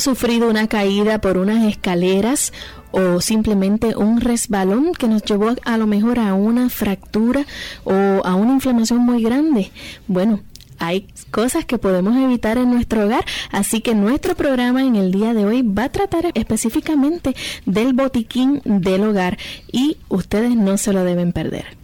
[0.00, 2.52] Sufrido una caída por unas escaleras
[2.90, 7.46] o simplemente un resbalón que nos llevó a lo mejor a una fractura
[7.84, 9.70] o a una inflamación muy grande.
[10.08, 10.40] Bueno,
[10.78, 15.34] hay cosas que podemos evitar en nuestro hogar, así que nuestro programa en el día
[15.34, 19.38] de hoy va a tratar específicamente del botiquín del hogar
[19.70, 21.79] y ustedes no se lo deben perder.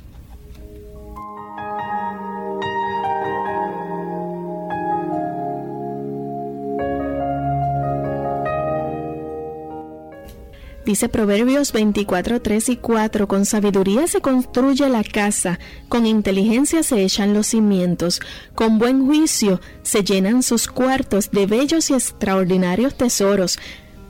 [10.86, 17.02] Dice Proverbios 24, 3 y 4, con sabiduría se construye la casa, con inteligencia se
[17.02, 18.20] echan los cimientos,
[18.54, 23.58] con buen juicio se llenan sus cuartos de bellos y extraordinarios tesoros.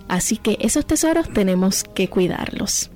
[0.06, 2.90] Así que esos tesoros tenemos que cuidarlos.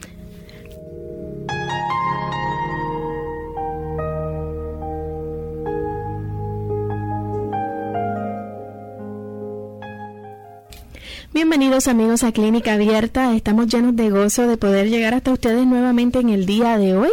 [11.33, 13.37] Bienvenidos amigos a Clínica Abierta.
[13.37, 17.11] Estamos llenos de gozo de poder llegar hasta ustedes nuevamente en el día de hoy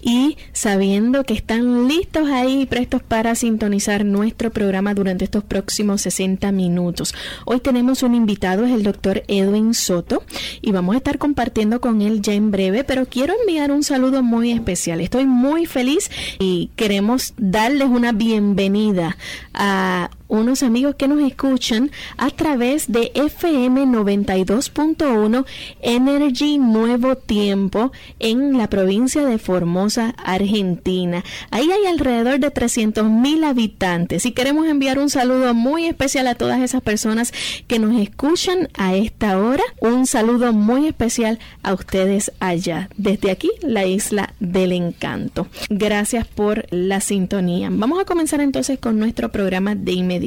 [0.00, 6.50] y sabiendo que están listos ahí prestos para sintonizar nuestro programa durante estos próximos 60
[6.50, 7.14] minutos.
[7.44, 10.22] Hoy tenemos un invitado, es el doctor Edwin Soto
[10.62, 14.22] y vamos a estar compartiendo con él ya en breve, pero quiero enviar un saludo
[14.22, 15.02] muy especial.
[15.02, 19.18] Estoy muy feliz y queremos darles una bienvenida
[19.52, 25.46] a unos amigos que nos escuchan a través de FM 92.1
[25.80, 31.24] Energy Nuevo Tiempo en la provincia de Formosa, Argentina.
[31.50, 36.34] Ahí hay alrededor de 300 mil habitantes y queremos enviar un saludo muy especial a
[36.34, 37.32] todas esas personas
[37.66, 39.62] que nos escuchan a esta hora.
[39.80, 45.48] Un saludo muy especial a ustedes allá, desde aquí, la isla del encanto.
[45.70, 47.68] Gracias por la sintonía.
[47.72, 50.17] Vamos a comenzar entonces con nuestro programa de inmediato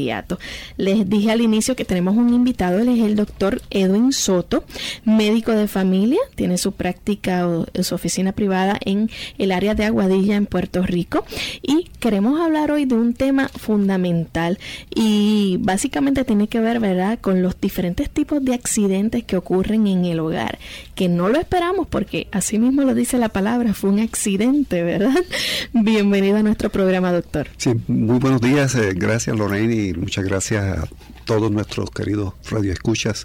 [0.78, 4.64] les dije al inicio que tenemos un invitado, él es el doctor Edwin Soto,
[5.06, 10.36] médico de familia, tiene su práctica o su oficina privada en el área de Aguadilla
[10.36, 11.26] en Puerto Rico
[11.62, 14.60] y queremos hablar hoy de un tema fundamental
[14.94, 20.06] y básicamente tiene que ver, ¿verdad?, con los diferentes tipos de accidentes que ocurren en
[20.06, 20.60] el hogar,
[20.96, 25.16] que no lo esperamos porque así mismo lo dice la palabra, fue un accidente, ¿verdad?
[25.74, 27.48] Bienvenido a nuestro programa, doctor.
[27.58, 30.88] Sí, muy buenos días, eh, gracias Lorraine muchas gracias a
[31.26, 33.24] todos nuestros queridos radioescuchas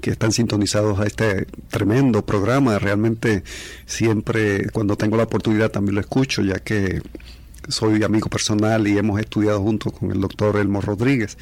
[0.00, 2.78] que están sintonizados a este tremendo programa.
[2.78, 3.42] Realmente
[3.86, 7.02] siempre cuando tengo la oportunidad también lo escucho, ya que
[7.68, 11.36] soy amigo personal y hemos estudiado junto con el doctor Elmo Rodríguez.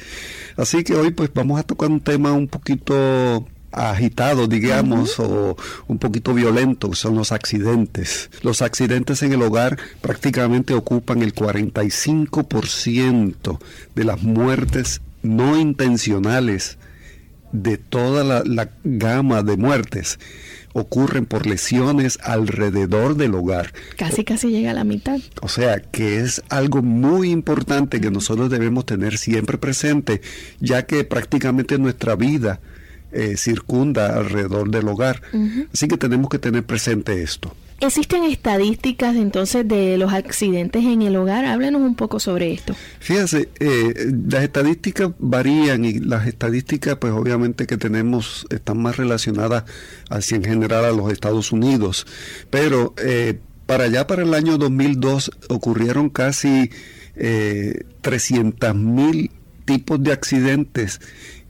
[0.57, 5.55] Así que hoy pues vamos a tocar un tema un poquito agitado, digamos, o
[5.87, 8.29] un poquito violento, son los accidentes.
[8.41, 13.59] Los accidentes en el hogar prácticamente ocupan el 45%
[13.95, 16.77] de las muertes no intencionales
[17.51, 20.19] de toda la, la, gama de muertes
[20.73, 23.73] ocurren por lesiones alrededor del hogar.
[23.97, 25.21] Casi, casi llega a la mitad.
[25.41, 30.19] O sea, que es algo muy importante que nosotros debemos tener siempre presente,
[30.59, 32.59] ya que prácticamente nuestra vida
[33.15, 35.21] eh, circunda alrededor del hogar.
[35.73, 37.55] Así que tenemos que tener presente esto.
[37.81, 41.43] ¿Existen estadísticas entonces de los accidentes en el hogar?
[41.43, 42.73] Háblenos un poco sobre esto.
[42.99, 49.65] Fíjese, eh, las estadísticas varían y las estadísticas pues obviamente que tenemos están más relacionadas
[50.09, 52.07] así en general a los Estados Unidos,
[52.49, 56.69] pero eh, para allá para el año 2002 ocurrieron casi
[57.17, 59.31] eh, 300 mil
[59.65, 61.01] tipos de accidentes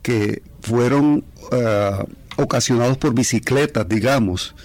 [0.02, 2.06] que fueron ah,
[2.38, 4.56] ocasionados por bicicletas, digamos.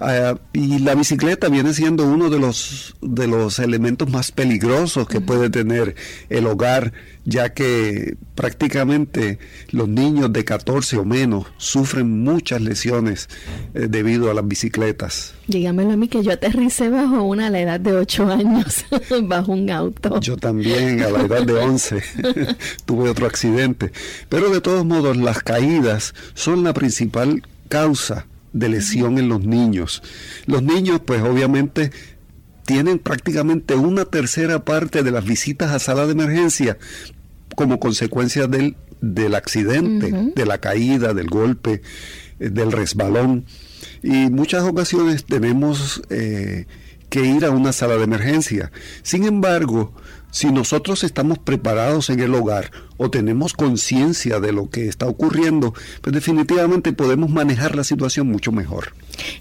[0.00, 5.20] Ah, y la bicicleta viene siendo uno de los, de los elementos más peligrosos que
[5.20, 5.96] puede tener
[6.28, 6.92] el hogar,
[7.24, 9.38] ya que prácticamente
[9.70, 13.28] los niños de 14 o menos sufren muchas lesiones
[13.74, 15.34] eh, debido a las bicicletas.
[15.48, 18.84] Dígamelo a mí que yo aterricé bajo una a la edad de 8 años,
[19.24, 20.20] bajo un auto.
[20.20, 22.02] Yo también, a la edad de 11,
[22.86, 23.90] tuve otro accidente.
[24.28, 30.02] Pero de todos modos, las caídas son la principal causa de lesión en los niños.
[30.46, 31.90] Los niños, pues obviamente,
[32.64, 36.78] tienen prácticamente una tercera parte de las visitas a sala de emergencia
[37.56, 41.82] como consecuencia del, del accidente, de la caída, del golpe,
[42.38, 43.46] eh, del resbalón.
[44.02, 46.66] Y muchas ocasiones tenemos eh,
[47.08, 48.70] que ir a una sala de emergencia.
[49.02, 49.94] Sin embargo,
[50.30, 55.74] si nosotros estamos preparados en el hogar o tenemos conciencia de lo que está ocurriendo,
[56.02, 58.92] pues definitivamente podemos manejar la situación mucho mejor.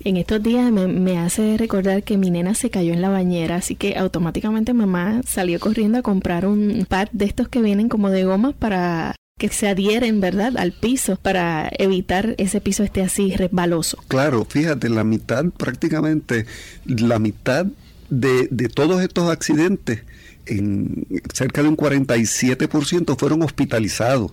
[0.04, 3.76] En estos días me, hace recordar que mi nena se cayó en la bañera, así
[3.76, 8.24] que automáticamente mamá salió corriendo a comprar un pad de estos que vienen como de
[8.24, 14.00] goma para que se adhieren, ¿verdad?, al piso para evitar ese piso esté así resbaloso.
[14.08, 16.48] Claro, fíjate, la mitad, prácticamente
[16.86, 17.68] la mitad
[18.10, 20.02] de, de todos estos accidentes
[20.48, 24.32] en cerca de un 47% fueron hospitalizados.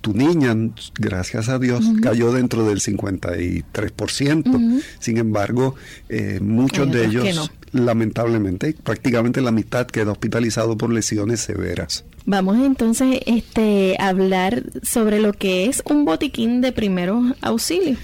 [0.00, 0.56] Tu niña,
[0.98, 4.82] gracias a Dios, cayó dentro del 53%.
[4.98, 5.74] Sin embargo,
[6.08, 12.04] eh, muchos de ellos, lamentablemente, prácticamente la mitad queda hospitalizado por lesiones severas.
[12.26, 17.98] Vamos entonces este, a hablar sobre lo que es un botiquín de primeros auxilios.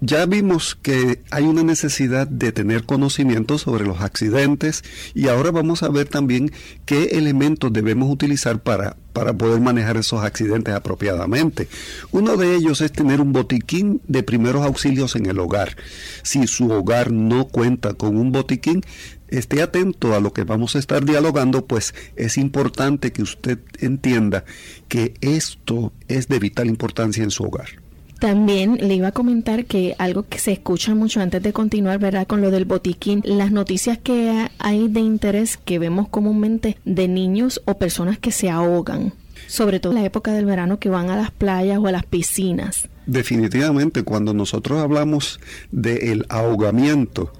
[0.00, 5.82] Ya vimos que hay una necesidad de tener conocimiento sobre los accidentes y ahora vamos
[5.82, 6.52] a ver también
[6.84, 11.66] qué elementos debemos utilizar para, para poder manejar esos accidentes apropiadamente.
[12.12, 15.76] Uno de ellos es tener un botiquín de primeros auxilios en el hogar.
[16.22, 18.82] Si su hogar no cuenta con un botiquín,
[19.26, 24.44] esté atento a lo que vamos a estar dialogando, pues es importante que usted entienda
[24.86, 27.87] que esto es de vital importancia en su hogar.
[28.18, 32.26] También le iba a comentar que algo que se escucha mucho antes de continuar, ¿verdad?
[32.26, 37.62] Con lo del botiquín, las noticias que hay de interés que vemos comúnmente de niños
[37.64, 39.12] o personas que se ahogan,
[39.46, 42.04] sobre todo en la época del verano que van a las playas o a las
[42.06, 42.88] piscinas.
[43.06, 45.38] Definitivamente, cuando nosotros hablamos
[45.70, 47.32] del ahogamiento,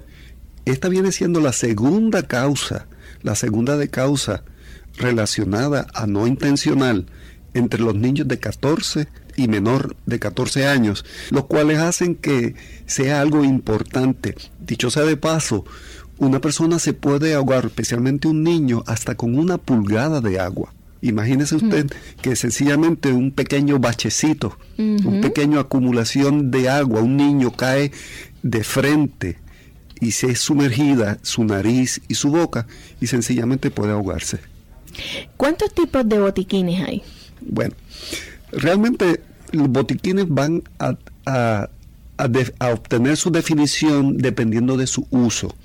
[0.63, 2.87] esta viene siendo la segunda causa,
[3.21, 4.43] la segunda de causa
[4.97, 7.05] relacionada a no intencional
[7.53, 9.07] entre los niños de 14
[9.39, 12.55] y menor de 14 años, los cuales hacen que
[12.85, 14.35] sea algo importante.
[14.59, 15.63] Dicho sea de paso,
[16.17, 20.73] una persona se puede ahogar, especialmente un niño, hasta con una pulgada de agua.
[21.01, 21.87] Imagínese usted
[22.21, 27.93] que sencillamente un pequeño bachecito, una pequeña acumulación de agua, un niño cae
[28.43, 29.37] de frente
[30.01, 32.67] y se es sumergida su nariz y su boca
[32.99, 34.39] y sencillamente puede ahogarse.
[35.37, 37.03] ¿Cuántos tipos de botiquines hay?
[37.39, 37.75] Bueno,
[38.51, 39.21] realmente
[39.51, 41.69] los botiquines van a,
[42.71, 45.55] obtener su definición dependiendo de su uso.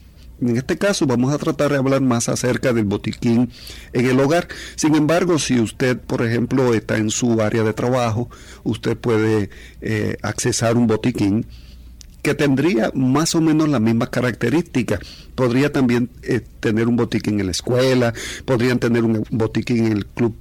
[0.40, 3.50] En este caso vamos a tratar de hablar más acerca del botiquín
[3.92, 4.48] en el hogar.
[4.76, 8.28] Sin embargo, si usted, por ejemplo, está en su área de trabajo,
[8.62, 9.50] usted puede
[9.80, 11.46] eh, accesar un botiquín
[12.24, 15.00] que tendría más o menos las mismas características.
[15.34, 18.14] Podría también eh, tener un botiquín en la escuela,
[18.46, 20.34] podrían tener un botiquín en el club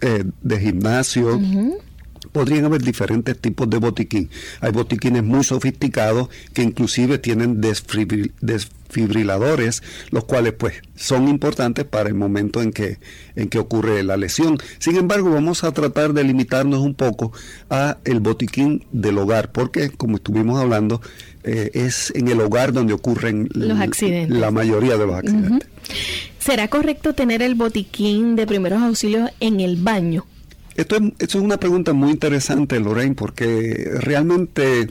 [0.00, 1.40] eh, de gimnasio.
[2.32, 4.30] Podrían haber diferentes tipos de botiquín.
[4.60, 12.14] Hay botiquines muy sofisticados que inclusive tienen desfibriladores, los cuales pues son importantes para el
[12.14, 12.98] momento en que,
[13.36, 14.58] en que ocurre la lesión.
[14.78, 17.32] Sin embargo, vamos a tratar de limitarnos un poco
[17.70, 21.00] a el botiquín del hogar, porque como estuvimos hablando,
[21.44, 24.36] eh, es en el hogar donde ocurren los accidentes.
[24.36, 25.68] la mayoría de los accidentes.
[26.38, 30.26] ¿Será correcto tener el botiquín de primeros auxilios en el baño?
[30.78, 34.88] Esto es, una pregunta muy interesante, Lorraine, porque realmente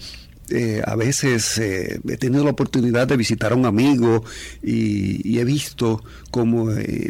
[0.50, 4.22] eh, a veces eh, he tenido la oportunidad de visitar a un amigo
[4.62, 7.10] y, he visto como eh,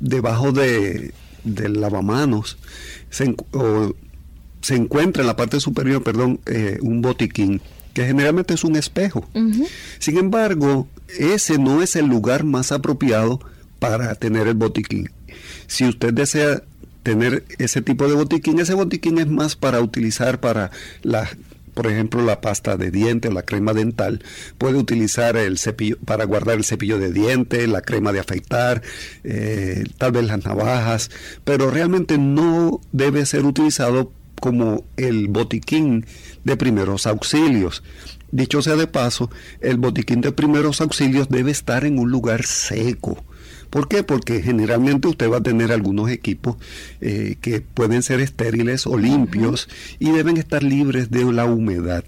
[0.00, 2.58] debajo de, del lavamanos
[3.08, 3.34] se,
[4.60, 6.40] se, encuentra en la parte superior, perdón,
[6.82, 7.62] un botiquín
[7.94, 9.26] que generalmente es un espejo.
[9.98, 13.40] Sin embargo, ese no es el lugar más apropiado
[13.78, 15.08] para tener el botiquín.
[15.68, 16.62] Si usted desea
[17.04, 21.28] tener ese tipo de botiquín, ese botiquín es más para utilizar para la
[21.74, 24.22] por ejemplo, la pasta de diente o la crema dental,
[24.58, 28.80] puede utilizar el cepillo para guardar el cepillo de diente, la crema de afeitar,
[29.24, 31.10] eh, tal vez las navajas,
[31.42, 36.06] pero realmente no debe ser utilizado como el botiquín
[36.44, 37.82] de primeros auxilios.
[38.30, 39.30] Dicho sea de paso,
[39.60, 43.24] el botiquín de primeros auxilios debe estar en un lugar seco.
[43.74, 44.04] ¿Por qué?
[44.04, 46.54] Porque generalmente usted va a tener algunos equipos
[47.00, 52.04] eh, que pueden ser estériles o limpios y deben estar libres de la humedad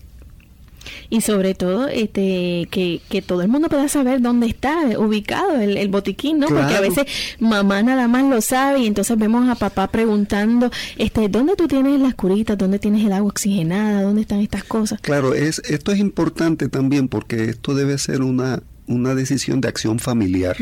[1.11, 5.89] y sobre todo este que, que, todo el mundo pueda saber dónde está ubicado el,
[5.89, 6.47] botiquín, ¿no?
[6.47, 7.05] Porque a veces
[7.41, 12.01] mamá nada más lo sabe y entonces vemos a papá preguntando, este, ¿dónde tú tienes
[12.01, 12.57] las curitas?
[12.57, 14.03] ¿Dónde tienes el agua oxigenada?
[14.03, 15.01] ¿Dónde están estas cosas?
[15.01, 19.99] Claro, es esto es importante también porque esto debe ser una una decisión de acción
[19.99, 20.57] familiar.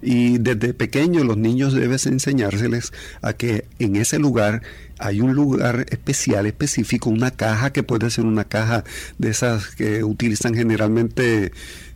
[0.00, 4.62] Y desde pequeño los niños debes enseñárseles a que en ese lugar
[4.98, 8.84] hay un lugar especial, específico, una caja que puede ser una caja
[9.18, 11.52] de esas que utilizan generalmente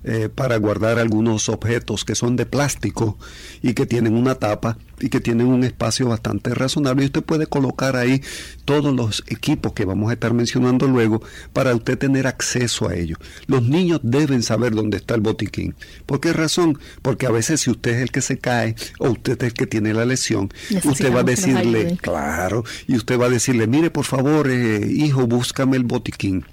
[0.08, 3.18] eh, para guardar algunos objetos que son de plástico
[3.60, 7.48] y que tienen una tapa y que tienen un espacio bastante razonable y usted puede
[7.48, 8.22] colocar ahí
[8.64, 11.22] todos los equipos que vamos a estar mencionando luego
[11.52, 13.18] para usted tener acceso a ellos.
[13.48, 15.74] Los niños deben saber dónde está el botiquín.
[16.06, 16.78] ¿Por qué razón?
[17.02, 19.66] Porque a veces si usted es el que se cae o usted es el que
[19.66, 20.50] tiene la lesión,
[20.84, 25.26] usted va a decirle, claro, y usted va a decirle, mire por favor, eh, hijo,
[25.26, 26.44] búscame el botiquín.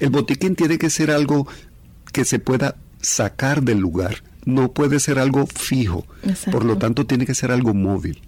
[0.00, 1.46] El botiquín tiene que ser algo
[2.12, 2.76] que se pueda
[3.06, 4.22] sacar del lugar.
[4.44, 6.06] No puede ser algo fijo.
[6.52, 8.22] Por lo tanto, tiene que ser algo móvil.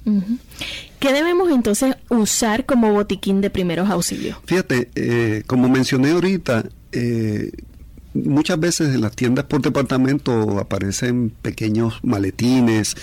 [0.99, 4.37] ¿Qué debemos entonces usar como botiquín de primeros auxilios?
[4.45, 7.53] Fíjate, eh, como mencioné ahorita, eh,
[8.15, 12.97] muchas veces en las tiendas por departamento aparecen pequeños maletines,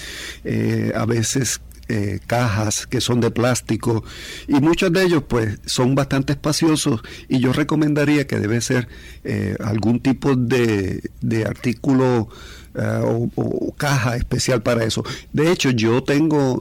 [0.44, 4.04] eh, a veces eh, cajas que son de plástico
[4.48, 8.88] y muchos de ellos pues son bastante espaciosos y yo recomendaría que debe ser
[9.24, 12.30] eh, algún tipo de, de artículo
[12.74, 15.04] eh, o, caja especial para eso.
[15.32, 16.60] De hecho, yo tengo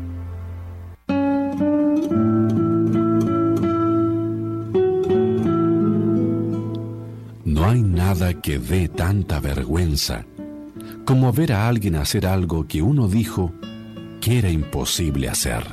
[7.44, 10.24] No hay nada que dé tanta vergüenza
[11.04, 13.52] como ver a alguien hacer algo que uno dijo
[14.20, 15.64] que era imposible hacer.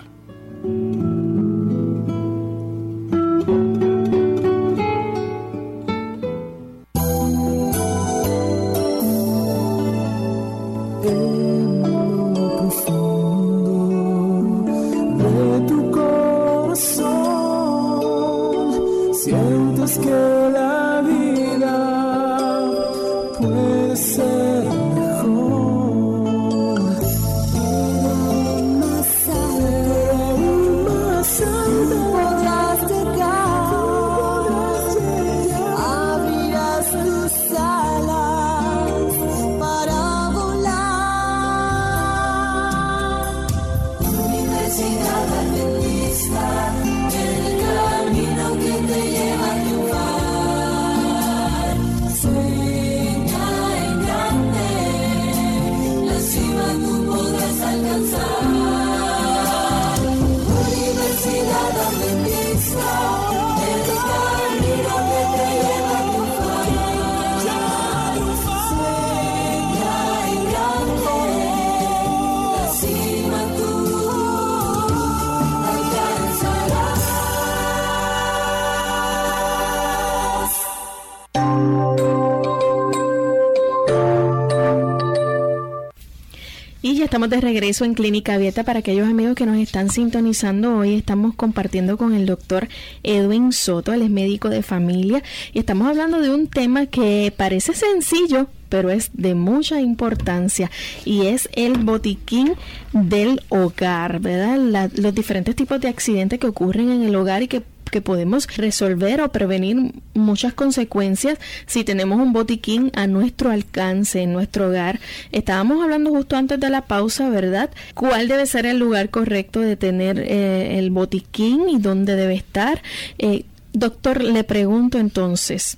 [87.20, 90.78] Estamos de regreso en Clínica Abierta para aquellos amigos que nos están sintonizando.
[90.78, 92.70] Hoy estamos compartiendo con el doctor
[93.04, 95.22] Edwin Soto, él es médico de familia,
[95.52, 100.72] y estamos hablando de un tema que parece sencillo, pero es de mucha importancia
[101.04, 102.54] y es el botiquín
[102.94, 104.90] del hogar, ¿verdad?
[104.96, 109.22] los diferentes tipos de accidentes que ocurren en el hogar y que que podemos resolver
[109.22, 115.00] o prevenir muchas consecuencias si tenemos un botiquín a nuestro alcance en nuestro hogar.
[115.32, 117.70] Estábamos hablando justo antes de la pausa, ¿verdad?
[117.94, 122.82] ¿Cuál debe ser el lugar correcto de tener eh, el botiquín y dónde debe estar?
[123.18, 125.78] Eh, doctor, le pregunto entonces,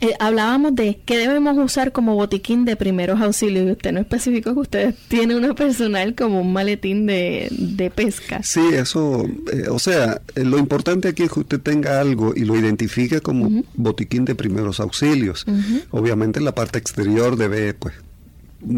[0.00, 3.66] eh, hablábamos de qué debemos usar como botiquín de primeros auxilios.
[3.66, 8.42] Y usted no especificó que usted tiene una personal como un maletín de, pesca.
[8.42, 12.44] Sí, eso, eh, o sea, eh, lo importante aquí es que usted tenga algo y
[12.44, 15.46] lo identifique como botiquín de primeros auxilios.
[15.90, 17.94] Obviamente en la parte exterior debe, pues,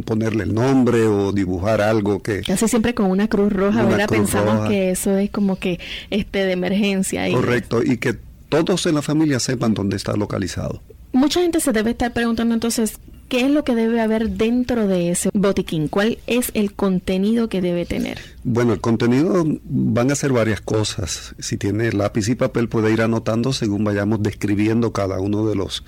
[0.04, 4.68] ponerle el nombre o dibujar algo que casi siempre con una cruz roja ahora pensamos
[4.68, 8.14] que eso es como que este de emergencia correcto y que
[8.50, 12.98] todos en la familia sepan dónde está localizado Mucha gente se debe estar preguntando entonces,
[13.28, 15.88] ¿qué es lo que debe haber dentro de ese botiquín?
[15.88, 18.18] ¿Cuál es el contenido que debe tener?
[18.44, 21.34] Bueno, el contenido van a ser varias cosas.
[21.38, 25.84] Si tiene lápiz y papel puede ir anotando según vayamos describiendo cada uno de los,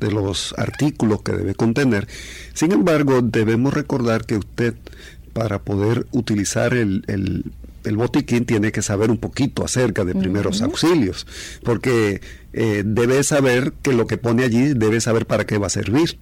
[0.00, 2.08] de los artículos que debe contener.
[2.54, 4.74] Sin embargo, debemos recordar que usted
[5.32, 7.44] para poder utilizar el, el
[7.94, 11.26] botiquín tiene que saber un poquito acerca de primeros auxilios,
[11.62, 12.20] porque
[12.52, 16.18] eh, debe saber que lo que pone allí debe saber para qué va a servir.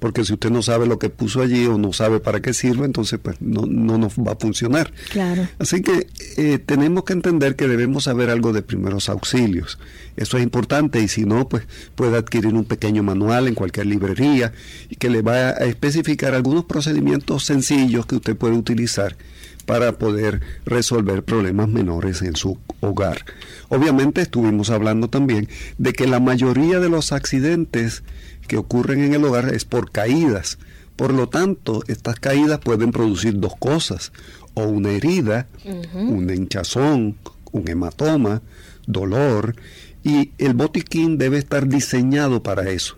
[0.00, 2.86] Porque si usted no sabe lo que puso allí o no sabe para qué sirve,
[2.86, 4.90] entonces pues no, no nos va a funcionar.
[5.10, 5.46] Claro.
[5.58, 6.06] Así que
[6.38, 9.78] eh, tenemos que entender que debemos saber algo de primeros auxilios.
[10.16, 14.52] Eso es importante y si no, pues puede adquirir un pequeño manual en cualquier librería
[14.88, 19.16] y que le va a especificar algunos procedimientos sencillos que usted puede utilizar
[19.62, 23.24] para poder resolver problemas menores en su hogar.
[23.68, 25.48] Obviamente estuvimos hablando también
[25.78, 28.02] de que la mayoría de los accidentes
[28.48, 30.58] que ocurren en el hogar es por caídas.
[30.96, 34.12] Por lo tanto, estas caídas pueden producir dos cosas,
[34.54, 35.46] o una herida,
[35.94, 37.16] un hinchazón,
[37.52, 38.42] un hematoma,
[38.86, 39.54] dolor,
[40.02, 42.96] y el botiquín debe estar diseñado para eso,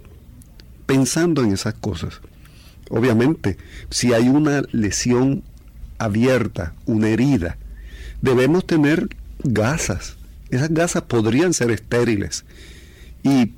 [0.86, 2.20] pensando en esas cosas.
[2.90, 3.56] Obviamente,
[3.90, 5.42] si hay una lesión
[6.04, 7.56] abierta, una herida,
[8.20, 9.08] debemos tener
[9.42, 10.16] gasas.
[10.50, 12.44] Esas gasas podrían ser estériles.
[13.22, 13.52] Y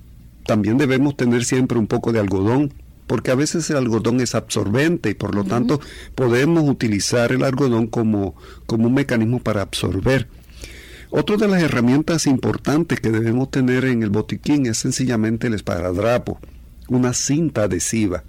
[0.46, 2.72] también debemos tener siempre un poco de algodón,
[3.06, 5.80] porque a veces el algodón es absorbente y por lo tanto
[6.14, 8.34] podemos utilizar el algodón como,
[8.66, 10.28] como un mecanismo para absorber.
[11.10, 16.40] Otra de las herramientas importantes que debemos tener en el botiquín es sencillamente el esparadrapo,
[16.88, 18.24] una cinta adhesiva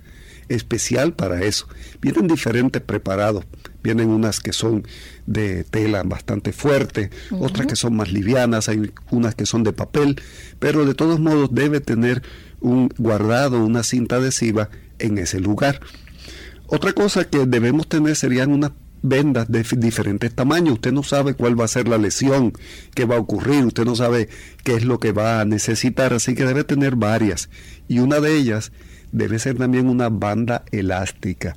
[0.50, 1.68] especial para eso.
[2.02, 3.46] Vienen diferentes preparados.
[3.84, 4.84] Vienen unas que son
[5.28, 10.20] de tela bastante fuerte, otras que son más livianas, hay unas que son de papel,
[10.60, 12.24] pero de todos modos debe tener
[12.62, 15.82] un guardado, una cinta adhesiva en ese lugar.
[16.68, 18.72] Otra cosa que debemos tener serían unas
[19.08, 20.76] vendas de diferentes tamaños.
[20.76, 22.54] Usted no sabe cuál va a ser la lesión
[22.94, 24.30] que va a ocurrir, usted no sabe
[24.64, 27.50] qué es lo que va a necesitar, así que debe tener varias.
[27.88, 28.72] Y una de ellas
[29.16, 31.56] debe ser también una banda elástica.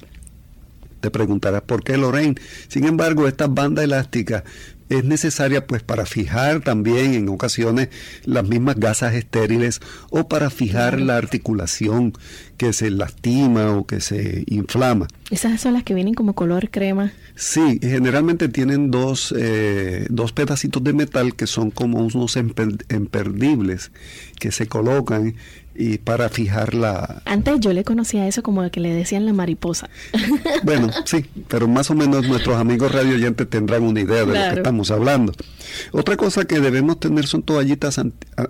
[1.01, 2.37] Te preguntarás por qué Lorraine.
[2.69, 4.45] Sin embargo, esta banda elástica
[4.89, 7.89] es necesaria pues para fijar también en ocasiones
[8.25, 12.15] las mismas gasas estériles o para fijar la articulación
[12.57, 15.07] que se lastima o que se inflama.
[15.31, 17.13] Esas son las que vienen como color crema.
[17.35, 23.93] Sí, generalmente tienen dos, eh, dos pedacitos de metal que son como unos emperdibles
[24.41, 25.35] que se colocan
[25.79, 27.23] y para fijar la...
[27.25, 29.89] Antes yo le conocía eso como que le decían la mariposa.
[30.65, 34.33] Bueno, sí, pero más o menos nuestros amigos radio oyentes tendrán una idea de lo
[34.33, 35.33] que estamos hablando.
[35.93, 38.01] Otra cosa que debemos tener son toallitas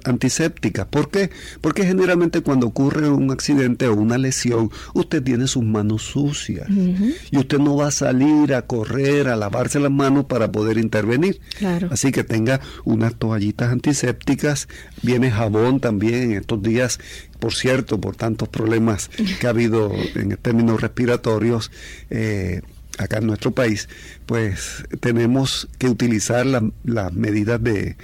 [0.05, 0.87] antisépticas.
[0.87, 1.31] ¿Por qué?
[1.61, 7.37] Porque generalmente cuando ocurre un accidente o una lesión, usted tiene sus manos sucias y
[7.37, 11.41] usted no va a salir a correr, a lavarse las manos para poder intervenir.
[11.59, 11.89] Claro.
[11.91, 14.67] Así que tenga unas toallitas antisépticas,
[15.03, 16.99] viene jabón también en estos días
[17.39, 21.71] por cierto, por tantos problemas que ha habido en términos respiratorios
[22.11, 22.63] eh,
[22.99, 23.89] acá en nuestro país,
[24.27, 27.97] pues tenemos que utilizar las medidas de,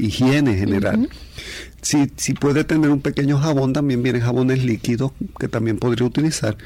[0.00, 1.08] higiene general.
[1.82, 6.56] si, si puede tener un pequeño jabón, también vienen jabones líquidos que también podría utilizar.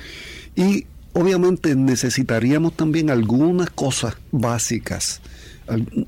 [0.54, 5.20] Y obviamente necesitaríamos también algunas cosas básicas,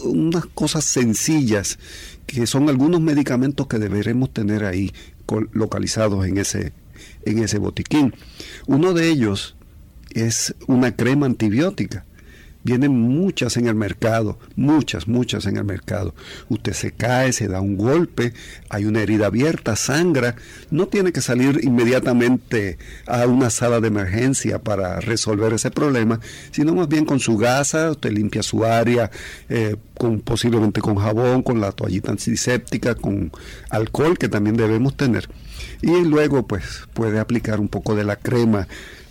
[0.05, 1.79] unas cosas sencillas,
[2.27, 4.93] que son algunos medicamentos que deberemos tener ahí
[5.53, 6.73] localizados en ese,
[7.25, 8.15] en ese botiquín.
[8.67, 9.57] Uno de ellos
[10.11, 12.05] es una crema antibiótica.
[12.63, 16.15] Vienen muchas en el mercado, muchas, muchas en el mercado.
[16.51, 18.35] Usted se cae, se da un golpe,
[18.69, 20.37] hay una herida abierta, sangra.
[20.71, 26.21] No tiene que salir inmediatamente a una sala de emergencia para resolver ese problema,
[26.51, 29.11] sino más bien con su gasa, usted limpia su área,
[29.49, 33.33] eh, con, posiblemente con jabón, con la toallita antiséptica, con
[33.71, 35.31] alcohol que también debemos tener.
[35.81, 38.69] Y luego pues puede aplicar un poco de la crema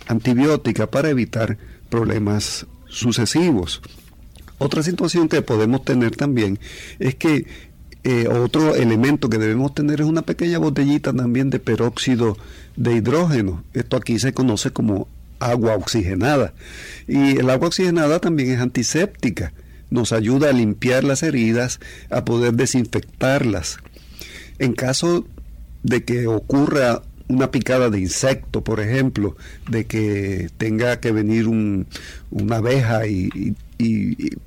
[0.08, 1.58] antibiótica para evitar
[1.90, 3.82] problemas sucesivos.
[4.58, 6.60] Otra situación que podemos tener también
[7.00, 7.46] es que
[8.04, 12.38] eh, otro elemento que debemos tener es una pequeña botellita también de peróxido
[12.76, 13.64] de hidrógeno.
[13.74, 15.08] Esto aquí se conoce como
[15.40, 16.54] agua oxigenada.
[17.08, 19.54] Y el agua oxigenada también es antiséptica.
[19.90, 23.78] Nos ayuda a limpiar las heridas, a poder desinfectarlas.
[24.60, 25.26] En caso
[25.84, 29.38] de que ocurra una picada de insecto, por ejemplo,
[29.70, 31.88] de que tenga que venir un,
[32.32, 33.56] una abeja y,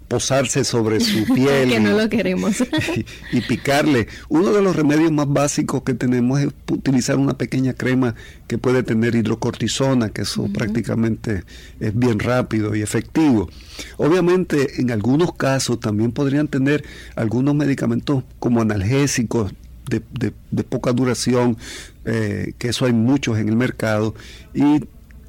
[0.08, 1.70] posarse sobre su piel.
[1.70, 2.62] que no lo queremos.
[3.32, 4.06] y, picarle.
[4.28, 8.14] Uno de los remedios más básicos que tenemos es utilizar una pequeña crema
[8.46, 11.44] que puede tener hidrocortisona, que eso prácticamente
[11.80, 13.48] es bien rápido y efectivo.
[13.96, 16.84] Obviamente, en algunos casos también podrían tener
[17.16, 19.54] algunos medicamentos como analgésicos
[19.88, 21.56] de, poca duración,
[22.04, 24.14] eh, que eso hay muchos en el mercado,
[24.54, 24.84] y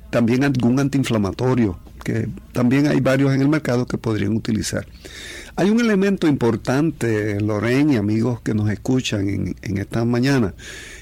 [0.10, 4.86] también algún antiinflamatorio, que también hay varios en el mercado que podrían utilizar.
[5.56, 10.54] Hay un elemento importante, Lorena y amigos que nos escuchan en, en esta mañana,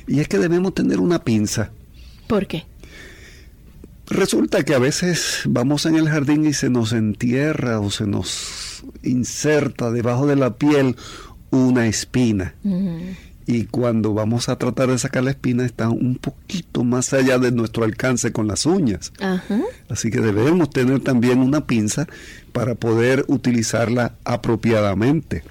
[0.08, 1.72] y es que debemos tener una pinza.
[2.28, 2.66] ¿Por qué?
[4.08, 8.84] Resulta que a veces vamos en el jardín y se nos entierra o se nos
[9.04, 10.98] inserta debajo de la piel
[11.50, 12.56] una espina
[13.52, 17.52] y cuando vamos a tratar de sacar la espina está un poquito más allá de
[17.52, 19.12] nuestro alcance con las uñas.
[19.90, 22.08] Así que debemos tener también una pinza
[22.54, 25.44] para poder utilizarla apropiadamente.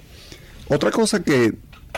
[0.67, 1.53] Otra cosa que,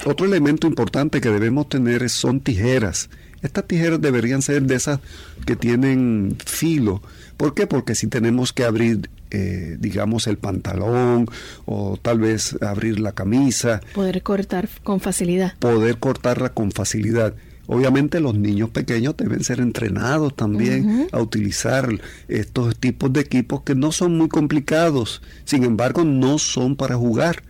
[0.06, 3.10] otro elemento importante que debemos tener son tijeras.
[3.42, 5.00] Estas tijeras deberían ser de esas
[5.46, 7.02] que tienen filo.
[7.38, 7.66] ¿Por qué?
[7.66, 11.26] Porque si tenemos que abrir eh, digamos, el pantalón
[11.66, 13.82] o tal vez abrir la camisa.
[13.96, 15.58] Poder cortar con facilidad.
[15.58, 17.34] Poder cortarla con facilidad.
[17.66, 21.90] Obviamente los niños pequeños deben ser entrenados también a utilizar
[22.28, 27.42] estos tipos de equipos que no son muy complicados, sin embargo no son para jugar,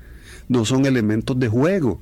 [0.47, 1.99] no son elementos de juego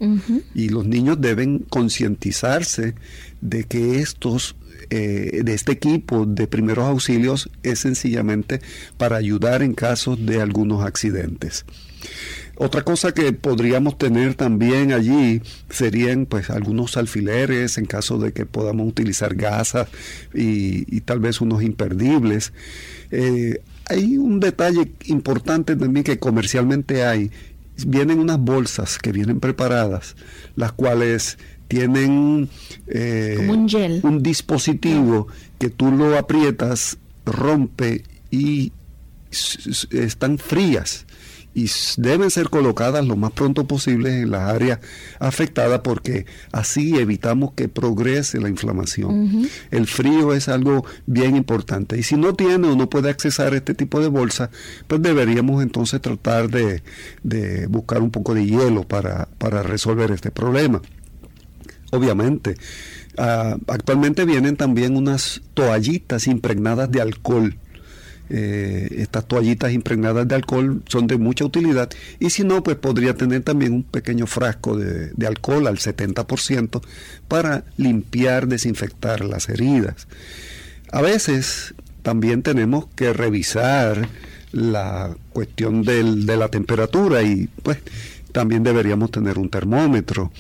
[0.54, 2.96] y los niños deben concientizarse
[3.40, 4.56] de que estos
[4.94, 8.60] eh, de este equipo de primeros auxilios es sencillamente
[8.98, 11.66] para ayudar en casos de algunos accidentes.
[12.58, 18.46] Otra cosa que podríamos tener también allí serían pues algunos alfileres en caso de que
[18.46, 19.88] podamos utilizar gasas
[20.34, 22.52] y, tal vez unos imperdibles.
[23.12, 27.32] Eh, hay un detalle importante también que comercialmente hay.
[27.88, 30.18] Vienen unas bolsas que vienen preparadas,
[30.56, 31.38] las cuales
[31.72, 32.50] tienen
[32.88, 34.02] eh, un, gel.
[34.04, 38.72] un dispositivo que tú lo aprietas, rompe y
[39.92, 41.06] están frías
[41.54, 44.80] y deben ser colocadas lo más pronto posible en las áreas
[45.20, 49.50] afectadas porque así evitamos que progrese la inflamación.
[49.70, 53.58] El frío es algo bien importante y si no tiene o no puede accesar a
[53.58, 54.50] este tipo de bolsa,
[54.88, 56.84] pues deberíamos entonces tratar de,
[57.24, 60.82] de buscar un poco de hielo para, para resolver este problema
[61.92, 62.56] obviamente.
[63.18, 67.56] Ah, actualmente vienen también unas toallitas impregnadas de alcohol.
[68.34, 73.14] Eh, estas toallitas impregnadas de alcohol son de mucha utilidad y si no, pues podría
[73.14, 76.82] tener también un pequeño frasco de, alcohol al 70%
[77.28, 80.08] para limpiar, desinfectar las heridas.
[80.94, 81.74] A veces
[82.04, 84.08] también tenemos que revisar
[84.54, 87.80] la cuestión de la temperatura y pues
[88.32, 90.32] también deberíamos tener un termómetro.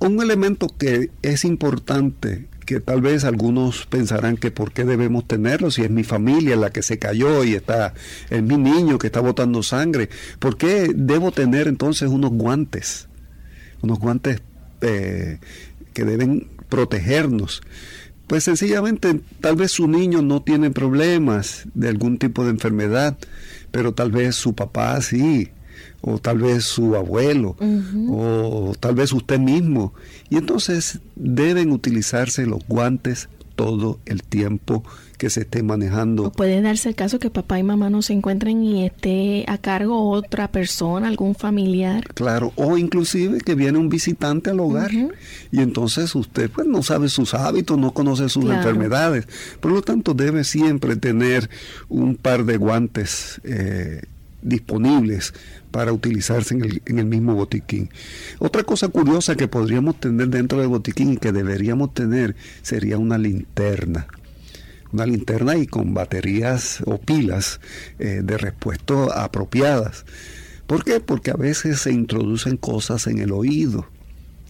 [0.00, 5.70] Un elemento que es importante, que tal vez algunos pensarán que por qué debemos tenerlo,
[5.70, 7.92] si es mi familia la que se cayó y está,
[8.30, 10.08] es mi niño que está botando sangre,
[10.38, 13.08] ¿por qué debo tener entonces unos guantes?
[13.82, 14.40] Unos guantes
[14.80, 15.38] eh,
[15.92, 17.60] que deben protegernos.
[18.26, 23.18] Pues sencillamente, tal vez su niño no tiene problemas de algún tipo de enfermedad,
[23.70, 25.50] pero tal vez su papá sí,
[26.00, 27.56] o tal vez su abuelo,
[28.10, 29.92] o tal vez usted mismo.
[30.28, 33.28] Y entonces deben utilizarse los guantes
[33.60, 34.82] todo el tiempo
[35.18, 36.32] que se esté manejando.
[36.32, 40.08] puede darse el caso que papá y mamá no se encuentren y esté a cargo
[40.08, 42.08] otra persona, algún familiar.
[42.14, 47.10] Claro, o inclusive que viene un visitante al hogar y entonces usted pues no sabe
[47.10, 49.28] sus hábitos, no conoce sus enfermedades.
[49.60, 51.50] Por lo tanto, debe siempre tener
[51.90, 54.00] un par de guantes eh,
[54.42, 55.34] disponibles
[55.70, 57.90] para utilizarse en el, en el, mismo botiquín.
[58.38, 63.18] Otra cosa curiosa que podríamos tener dentro del botiquín y que deberíamos tener sería una
[63.18, 64.06] linterna
[64.92, 67.60] una linterna y con baterías o pilas
[67.98, 70.04] eh, de repuesto apropiadas.
[70.66, 71.00] ¿Por qué?
[71.00, 73.86] Porque a veces se introducen cosas en el oído.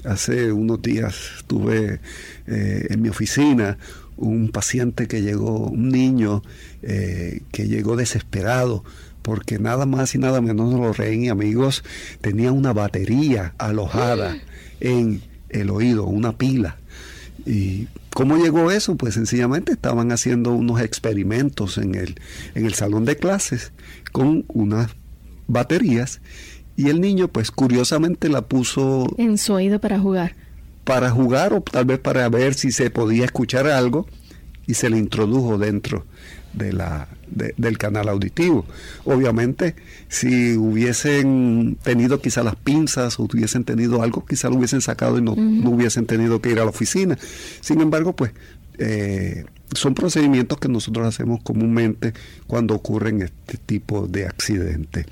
[0.05, 2.01] Hace unos días tuve
[2.47, 3.79] eh, en mi oficina
[4.17, 6.43] un paciente que llegó, un niño
[6.83, 8.85] eh, que llegó desesperado
[9.23, 11.85] porque nada más y nada menos los reyes y amigos
[12.21, 14.37] tenía una batería alojada
[14.81, 16.77] en el oído, una pila.
[17.47, 18.97] Y ¿Cómo llegó eso?
[18.97, 22.17] Pues sencillamente estaban haciendo unos experimentos en el,
[22.55, 23.73] en el salón de clases
[24.13, 24.91] con unas
[25.47, 26.21] baterías
[26.77, 30.35] y el niño pues curiosamente la puso en su oído para jugar.
[30.85, 34.07] Para jugar o tal vez para ver si se podía escuchar algo
[34.67, 36.05] y se le introdujo dentro
[36.53, 38.65] de la, del canal auditivo.
[39.05, 39.77] Obviamente,
[40.09, 45.23] si hubiesen tenido quizá las pinzas o hubiesen tenido algo, quizá lo hubiesen sacado y
[45.23, 47.19] no, no hubiesen tenido que ir a la oficina.
[47.61, 48.33] Sin embargo, pues
[48.79, 52.15] eh, son procedimientos que nosotros hacemos comúnmente
[52.47, 55.07] cuando ocurren este tipo de accidentes.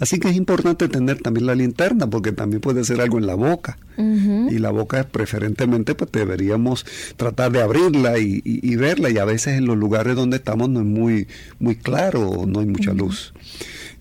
[0.00, 3.34] Así que es importante tener también la linterna porque también puede ser algo en la
[3.34, 3.78] boca.
[3.98, 6.84] Y la boca preferentemente pues deberíamos
[7.16, 10.86] tratar de abrirla y, verla y a veces en los lugares donde estamos no es
[10.86, 13.32] muy, muy claro, no hay mucha luz.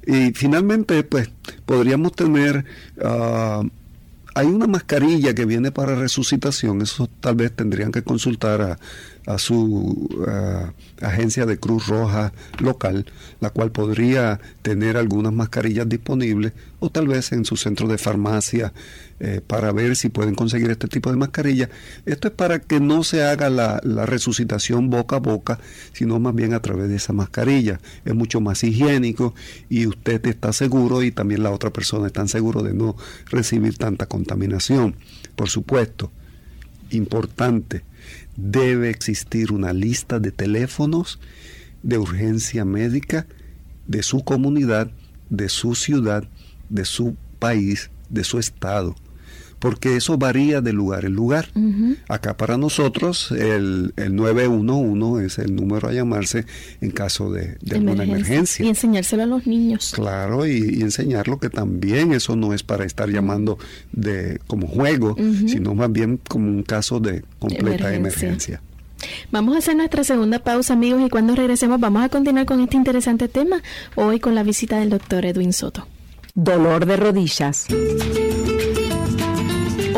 [0.06, 1.30] Y finalmente pues
[1.65, 2.65] podríamos tener...
[3.01, 3.63] Ah,
[4.38, 8.78] hay una mascarilla que viene para resucitación, eso tal vez tendrían que consultar a,
[9.25, 10.09] a su
[11.01, 13.05] agencia de Cruz Roja local,
[13.39, 18.73] la cual podría tener algunas mascarillas disponibles o tal vez en su centro de farmacia
[19.19, 21.69] eh, para ver si pueden conseguir este tipo de mascarilla.
[22.05, 25.59] Esto es para que no se haga la, la, resucitación boca a boca,
[25.93, 27.79] sino más bien a través de esa mascarilla.
[28.03, 29.33] Es mucho más higiénico
[29.69, 32.95] y usted está seguro y también la otra persona está seguro de no
[33.27, 34.95] recibir tanta contaminación.
[35.35, 36.11] Por supuesto,
[36.91, 37.83] importante
[38.36, 41.19] debe existir una lista de teléfonos
[41.84, 43.28] de urgencia médica
[43.88, 44.91] de su comunidad,
[45.30, 46.28] de su ciudad,
[46.69, 48.95] de su país, de su estado
[49.65, 51.49] porque eso varía de lugar en lugar.
[52.08, 56.45] Acá para nosotros el, el, 911 es el número a llamarse
[56.82, 58.63] en caso de, de alguna emergencia.
[58.63, 59.91] Y enseñárselo a los niños.
[59.95, 63.58] Claro, y, enseñarlo que también eso no es para estar llamando
[63.91, 65.15] de como juego,
[65.47, 68.62] sino más bien como un caso de completa emergencia.
[69.32, 72.78] Vamos a hacer nuestra segunda pausa, amigos, y cuando regresemos vamos a continuar con este
[72.78, 73.63] interesante tema,
[73.95, 75.88] hoy con la visita del doctor Edwin Soto.
[76.36, 77.65] Dolor de rodillas.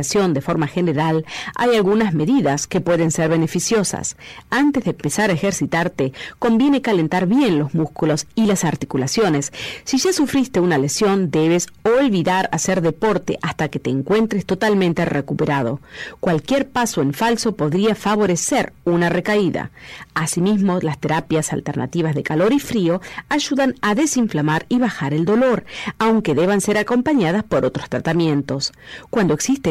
[0.00, 4.16] de forma general, hay algunas medidas que pueden ser beneficiosas.
[4.48, 9.52] Antes de empezar a ejercitarte, conviene calentar bien los músculos y las articulaciones.
[9.84, 15.80] Si ya sufriste una lesión, debes olvidar hacer deporte hasta que te encuentres totalmente recuperado.
[16.18, 19.70] Cualquier paso en falso podría favorecer una recaída.
[20.14, 25.64] Asimismo, las terapias alternativas de calor y frío ayudan a desinflamar y bajar el dolor,
[25.98, 28.72] aunque deban ser acompañadas por otros tratamientos.
[29.10, 29.70] Cuando existe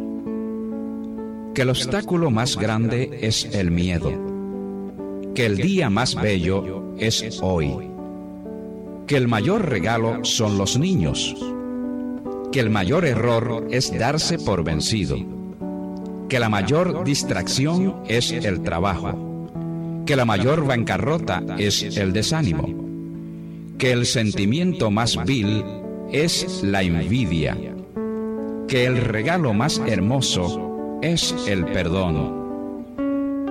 [1.53, 4.11] que el obstáculo más grande es el miedo,
[5.35, 7.75] que el día más bello es hoy,
[9.07, 11.35] que el mayor regalo son los niños,
[12.51, 15.17] que el mayor error es darse por vencido.
[16.29, 19.49] Que la mayor distracción es el trabajo,
[20.05, 22.69] que la mayor bancarrota es el desánimo,
[23.77, 25.61] que el sentimiento más vil
[26.13, 27.57] es la envidia,
[28.69, 30.60] que el regalo más hermoso
[31.01, 32.93] es el perdón,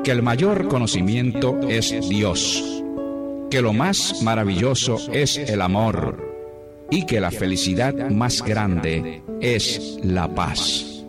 [0.05, 2.83] que el mayor conocimiento es Dios,
[3.51, 6.31] que lo más maravilloso es el amor
[6.91, 11.05] y que la felicidad más grande es la paz.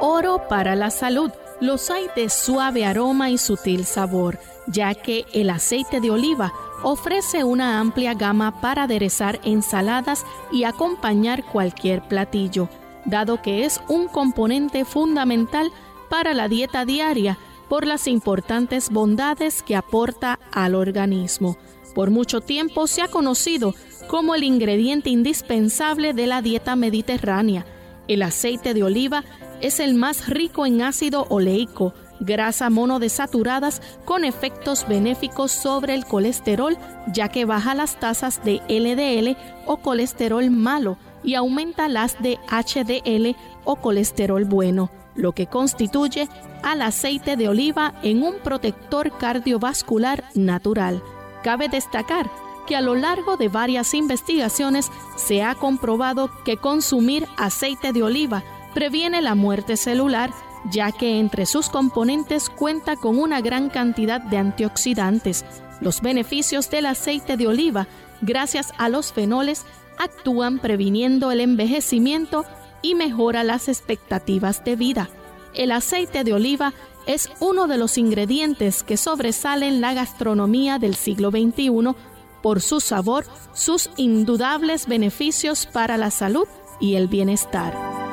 [0.00, 1.30] Oro para la salud.
[1.60, 7.44] Los hay de suave aroma y sutil sabor, ya que el aceite de oliva ofrece
[7.44, 12.68] una amplia gama para aderezar ensaladas y acompañar cualquier platillo,
[13.04, 15.70] dado que es un componente fundamental
[16.08, 17.38] para la dieta diaria
[17.68, 21.56] por las importantes bondades que aporta al organismo.
[21.94, 23.74] Por mucho tiempo se ha conocido
[24.08, 27.66] como el ingrediente indispensable de la dieta mediterránea.
[28.06, 29.24] El aceite de oliva
[29.60, 36.76] es el más rico en ácido oleico, grasa monodesaturadas con efectos benéficos sobre el colesterol,
[37.12, 43.36] ya que baja las tasas de LDL o colesterol malo y aumenta las de HDL
[43.64, 46.28] o colesterol bueno, lo que constituye
[46.62, 51.02] al aceite de oliva en un protector cardiovascular natural.
[51.42, 52.30] Cabe destacar
[52.66, 58.44] que a lo largo de varias investigaciones se ha comprobado que consumir aceite de oliva
[58.74, 60.30] previene la muerte celular,
[60.70, 65.44] ya que entre sus componentes cuenta con una gran cantidad de antioxidantes.
[65.80, 67.86] Los beneficios del aceite de oliva,
[68.20, 69.64] gracias a los fenoles,
[69.98, 72.44] actúan previniendo el envejecimiento
[72.82, 75.08] y mejora las expectativas de vida.
[75.54, 76.72] El aceite de oliva
[77.06, 81.94] es uno de los ingredientes que sobresalen la gastronomía del siglo XXI
[82.42, 86.46] por su sabor, sus indudables beneficios para la salud
[86.80, 88.07] y el bienestar.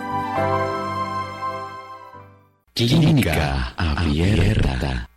[2.75, 5.09] Clínica Abierta.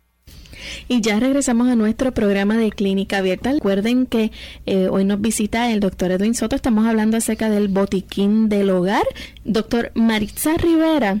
[0.87, 3.51] Y ya regresamos a nuestro programa de Clínica Abierta.
[3.51, 4.31] Recuerden que
[4.65, 6.55] eh, hoy nos visita el doctor Edwin Soto.
[6.55, 9.03] Estamos hablando acerca del botiquín del hogar.
[9.43, 11.19] Doctor Maritza Rivera,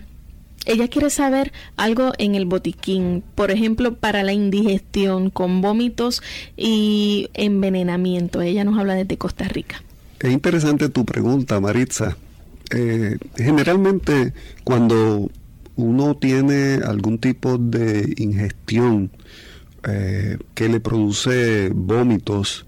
[0.65, 6.23] ella quiere saber algo en el botiquín, por ejemplo, para la indigestión con vómitos
[6.55, 8.41] y envenenamiento.
[8.41, 9.83] Ella nos habla desde Costa Rica.
[10.21, 12.15] Es interesante tu pregunta, Maritza.
[12.71, 14.31] Eh, generalmente
[14.63, 15.29] cuando
[15.79, 19.11] uno tiene algún tipo de ingestión
[19.87, 22.65] eh, que le produce vómitos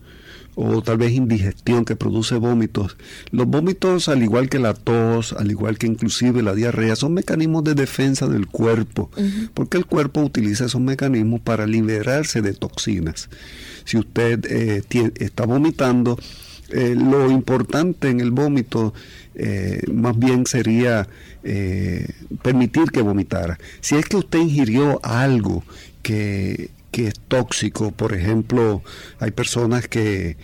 [0.56, 2.98] o tal vez indigestión que produce vómitos.
[3.32, 7.64] Los vómitos, al igual que la tos, al igual que inclusive la diarrea, son mecanismos
[7.64, 9.10] de defensa del cuerpo,
[9.54, 13.30] porque el cuerpo utiliza esos mecanismos para liberarse de toxinas.
[13.86, 14.84] Si usted eh,
[15.16, 16.18] está vomitando,
[16.70, 18.94] eh, lo importante en el vómito
[19.36, 21.08] eh, más bien sería
[21.44, 22.08] eh,
[22.42, 23.60] permitir que vomitara.
[23.80, 25.64] Si es que usted ingirió algo
[26.02, 28.84] que, es tóxico, por ejemplo,
[29.20, 30.38] hay personas que,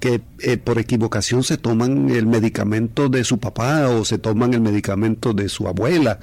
[0.00, 0.20] que
[0.58, 5.48] por equivocación se toman el medicamento de su papá o se toman el medicamento de
[5.48, 6.18] su abuela.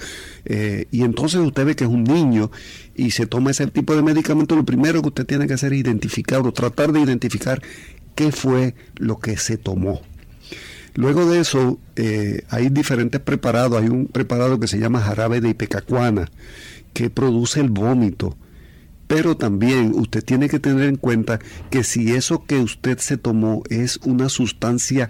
[0.46, 2.52] y entonces usted ve que es un niño
[2.94, 5.80] y se toma ese tipo de medicamento, lo primero que usted tiene que hacer es
[5.80, 7.62] identificar o tratar de identificar
[8.14, 10.02] qué fue lo que se tomó.
[11.00, 13.82] Luego de eso, eh, hay diferentes preparados.
[13.82, 16.30] Hay un preparado que se llama jarabe de ipecacuana,
[16.92, 18.36] que produce el vómito.
[19.08, 23.64] Pero también usted tiene que tener en cuenta que si eso que usted se tomó
[23.70, 25.10] es una sustancia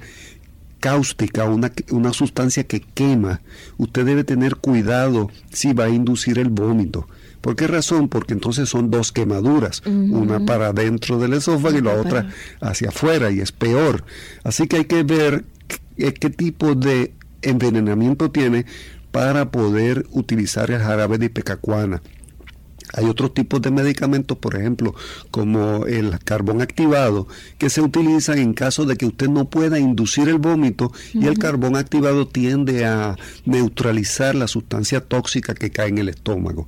[0.79, 3.41] cáustica, una, una sustancia que quema,
[3.79, 7.07] usted debe tener cuidado si va a inducir el vómito.
[7.41, 8.09] ¿Por qué razón?
[8.09, 12.29] Porque entonces son dos quemaduras, una para dentro del esófago y la otra
[12.61, 14.03] hacia afuera y es peor.
[14.43, 15.45] Así que hay que ver
[15.99, 18.65] qué, qué tipo de envenenamiento tiene
[19.11, 22.01] para poder utilizar el jarabe de ipecacuana.
[22.93, 24.95] Hay otros tipos de medicamentos, por ejemplo,
[25.29, 27.27] como el carbón activado,
[27.59, 31.37] que se utilizan en caso de que usted no pueda inducir el vómito y el
[31.37, 36.67] carbón activado tiende a neutralizar la sustancia tóxica que cae en el estómago.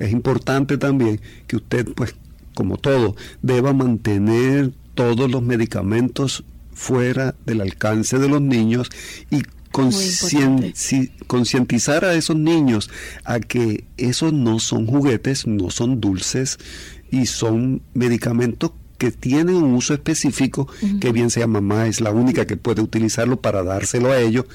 [0.00, 2.16] Es importante también que usted, pues,
[2.54, 6.44] como todo, deba mantener todos los medicamentos
[6.80, 8.88] fuera del alcance de los niños
[9.30, 9.42] y
[11.26, 12.88] concientizar a esos niños
[13.24, 16.58] a que esos no son juguetes, no son dulces
[17.10, 20.68] y son medicamentos que tienen un uso específico,
[21.00, 24.46] que bien sea mamá es la única que puede utilizarlo para dárselo a ellos,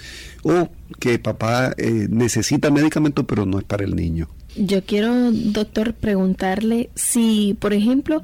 [0.43, 0.69] o
[0.99, 4.28] que papá eh, necesita medicamento pero no es para el niño.
[4.55, 8.23] Yo quiero, doctor, preguntarle si, por ejemplo,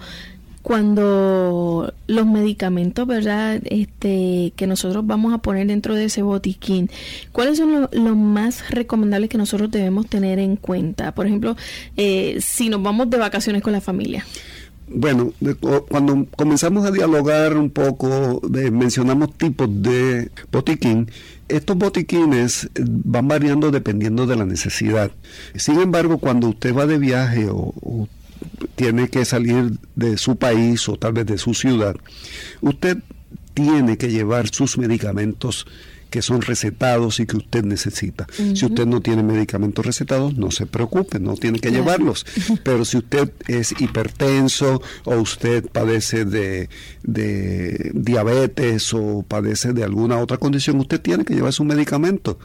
[0.61, 3.61] cuando los medicamentos, ¿verdad?
[3.65, 6.89] Este, que nosotros vamos a poner dentro de ese botiquín,
[7.31, 11.13] ¿cuáles son los más recomendables que nosotros debemos tener en cuenta?
[11.13, 11.55] Por ejemplo,
[11.97, 14.25] eh, si nos vamos de vacaciones con la familia.
[14.93, 15.31] Bueno,
[15.87, 21.09] cuando comenzamos a dialogar un poco, mencionamos tipos de botiquín.
[21.47, 25.11] Estos botiquines eh, van variando dependiendo de la necesidad.
[25.55, 28.07] Sin embargo, cuando usted va de viaje o, o
[28.75, 31.95] tiene que salir de su país o tal vez de su ciudad,
[32.61, 32.97] usted
[33.53, 35.65] tiene que llevar sus medicamentos
[36.11, 38.27] que son recetados y que usted necesita.
[38.35, 42.25] Si usted no tiene medicamentos recetados, no se preocupe, no tiene que llevarlos.
[42.63, 46.67] Pero si usted es hipertenso o usted padece de,
[47.93, 52.37] diabetes o padece de alguna otra condición, usted tiene que llevar su medicamento.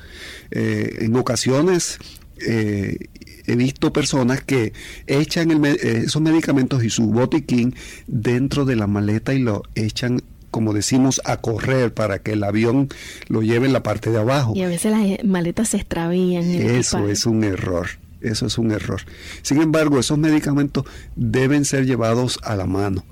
[0.53, 1.99] Eh, en ocasiones
[2.47, 3.09] eh,
[3.47, 4.73] he visto personas que
[5.07, 7.75] echan eh, esos medicamentos y su botiquín
[8.07, 12.89] dentro de la maleta y lo echan como decimos, a correr para que el avión
[13.29, 14.55] lo lleve en la parte de abajo.
[14.57, 16.45] Y a veces las maletas se extravían.
[16.45, 17.89] Eso es un error.
[18.23, 19.03] Eso es un error.
[19.43, 20.85] Sin embargo, esos medicamentos
[21.15, 23.05] deben ser llevados a la mano.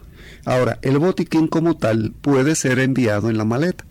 [0.47, 3.85] Ahora, el botiquín como tal puede ser enviado en la maleta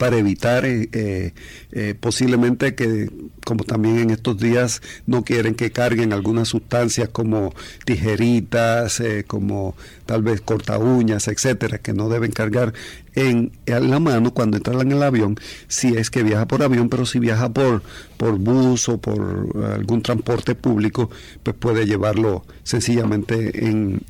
[0.00, 1.34] para evitar eh, eh,
[1.72, 3.10] eh, posiblemente que,
[3.44, 7.52] como también en estos días no quieren que carguen algunas sustancias como
[7.84, 9.76] tijeritas, como
[10.06, 12.72] tal vez corta uñas, etcétera, que no deben cargar
[13.14, 15.36] en, la mano cuando entran en el avión,
[15.68, 17.82] si es que viaja por avión, pero si viaja por,
[18.16, 21.10] por bus o por algún transporte público,
[21.42, 24.00] pues puede llevarlo sencillamente en,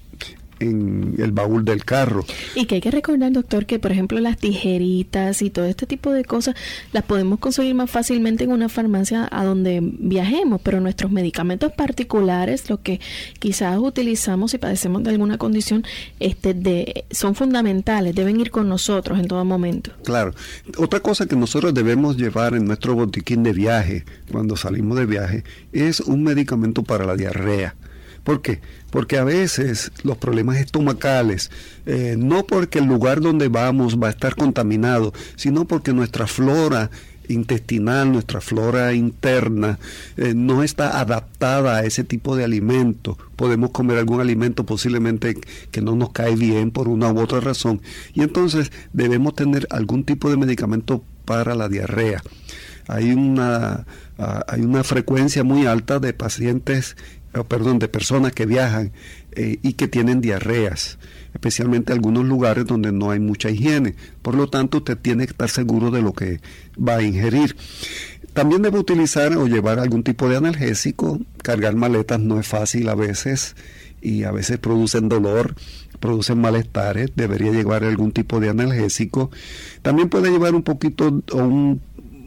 [0.60, 2.24] en el baúl del carro.
[2.54, 6.12] Y que hay que recordar, doctor, que por ejemplo las tijeritas y todo este tipo
[6.12, 6.54] de cosas
[6.92, 12.68] las podemos conseguir más fácilmente en una farmacia a donde viajemos, pero nuestros medicamentos particulares,
[12.70, 13.00] lo que
[13.38, 15.84] quizás utilizamos si padecemos de alguna condición,
[16.20, 19.92] este, de, son fundamentales, deben ir con nosotros en todo momento.
[20.04, 20.34] Claro.
[20.76, 25.44] Otra cosa que nosotros debemos llevar en nuestro botiquín de viaje, cuando salimos de viaje,
[25.72, 27.74] es un medicamento para la diarrea.
[28.24, 28.60] ¿Por qué?
[28.90, 31.50] Porque a veces los problemas estomacales,
[31.86, 36.90] eh, no porque el lugar donde vamos va a estar contaminado, sino porque nuestra flora
[37.32, 39.78] intestinal, nuestra flora interna,
[40.16, 43.16] eh, no está adaptada a ese tipo de alimento.
[43.36, 45.38] Podemos comer algún alimento posiblemente
[45.70, 47.80] que no nos cae bien por una u otra razón.
[48.14, 52.22] Y entonces debemos tener algún tipo de medicamento para la diarrea.
[52.88, 53.86] Hay una,
[54.18, 56.96] ah, hay una frecuencia muy alta de pacientes
[57.48, 58.92] perdón, de personas que viajan
[59.32, 60.98] eh, y que tienen diarreas,
[61.32, 63.94] especialmente en algunos lugares donde no hay mucha higiene.
[64.22, 66.40] Por lo tanto, usted tiene que estar seguro de lo que
[66.76, 67.56] va a ingerir.
[68.32, 71.20] También debe utilizar o llevar algún tipo de analgésico.
[71.42, 73.56] Cargar maletas no es fácil a veces
[74.00, 75.54] y a veces producen dolor,
[75.98, 77.10] producen malestares.
[77.14, 79.30] Debería llevar algún tipo de analgésico.
[79.82, 81.80] También puede llevar un poquito o un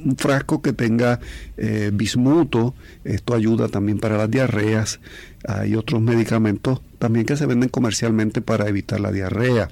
[0.03, 1.19] un frasco que tenga
[1.57, 4.99] eh, bismuto, esto ayuda también para las diarreas.
[5.47, 9.69] Hay otros medicamentos también que se venden comercialmente para evitar la diarrea.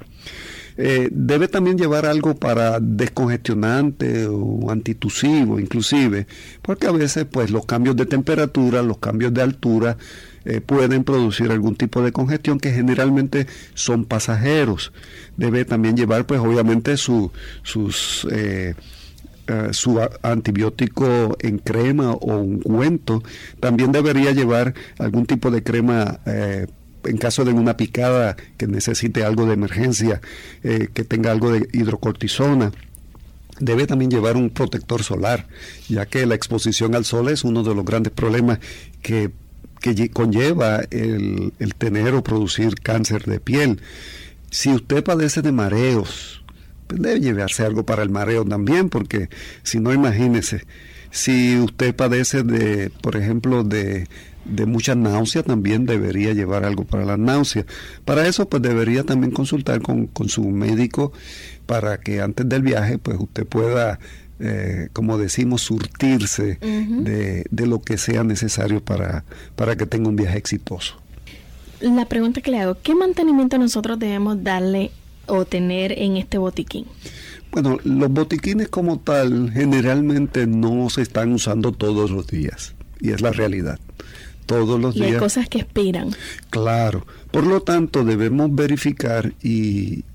[0.78, 6.28] Eh, debe también llevar algo para descongestionante o antitusivo inclusive,
[6.62, 9.98] porque a veces pues los cambios de temperatura, los cambios de altura
[10.46, 14.94] eh, pueden producir algún tipo de congestión que generalmente son pasajeros.
[15.38, 17.32] Debe también llevar pues obviamente su,
[17.64, 18.26] sus
[19.72, 23.24] su antibiótico en crema o ungüento.
[23.60, 26.68] También debería llevar algún tipo de crema eh,
[27.04, 30.22] en caso de una picada que necesite algo de emergencia,
[30.64, 32.72] eh, que tenga algo de hidrocortisona.
[33.60, 35.48] Debe también llevar un protector solar,
[35.88, 38.60] ya que la exposición al sol es uno de los grandes problemas
[39.02, 39.32] que,
[39.80, 43.82] que conlleva el tener o producir cáncer de piel.
[44.50, 46.41] Si usted padece de mareos,
[46.94, 49.30] debe llevarse algo para el mareo también, porque
[49.64, 50.66] si no, imagínese,
[51.12, 54.08] si usted padece de, por ejemplo, de,
[54.46, 57.66] de mucha náusea, también debería llevar algo para la náusea.
[58.06, 61.12] Para eso, pues debería también consultar con, su médico
[61.66, 64.00] para que antes del viaje, pues usted pueda,
[64.39, 69.24] eh, como decimos, surtirse de, de, lo que sea necesario para,
[69.56, 70.96] para que tenga un viaje exitoso.
[71.82, 74.92] La pregunta que le hago, ¿qué mantenimiento nosotros debemos darle
[75.28, 76.86] o tener en este botiquín?
[77.52, 83.22] Bueno, los botiquines como tal generalmente no se están usando todos los días y es
[83.22, 83.80] la realidad.
[84.46, 85.14] Todos los y días.
[85.14, 86.12] hay cosas que expiran.
[86.50, 87.06] Claro.
[87.30, 90.06] Por lo tanto, debemos verificar y,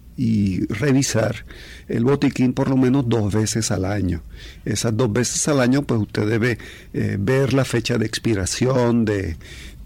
[0.71, 1.45] revisar
[1.89, 4.23] el botiquín por lo menos dos veces al año.
[4.65, 6.59] Esas dos veces al año, pues usted debe
[6.95, 9.37] eh, ver la fecha de expiración de,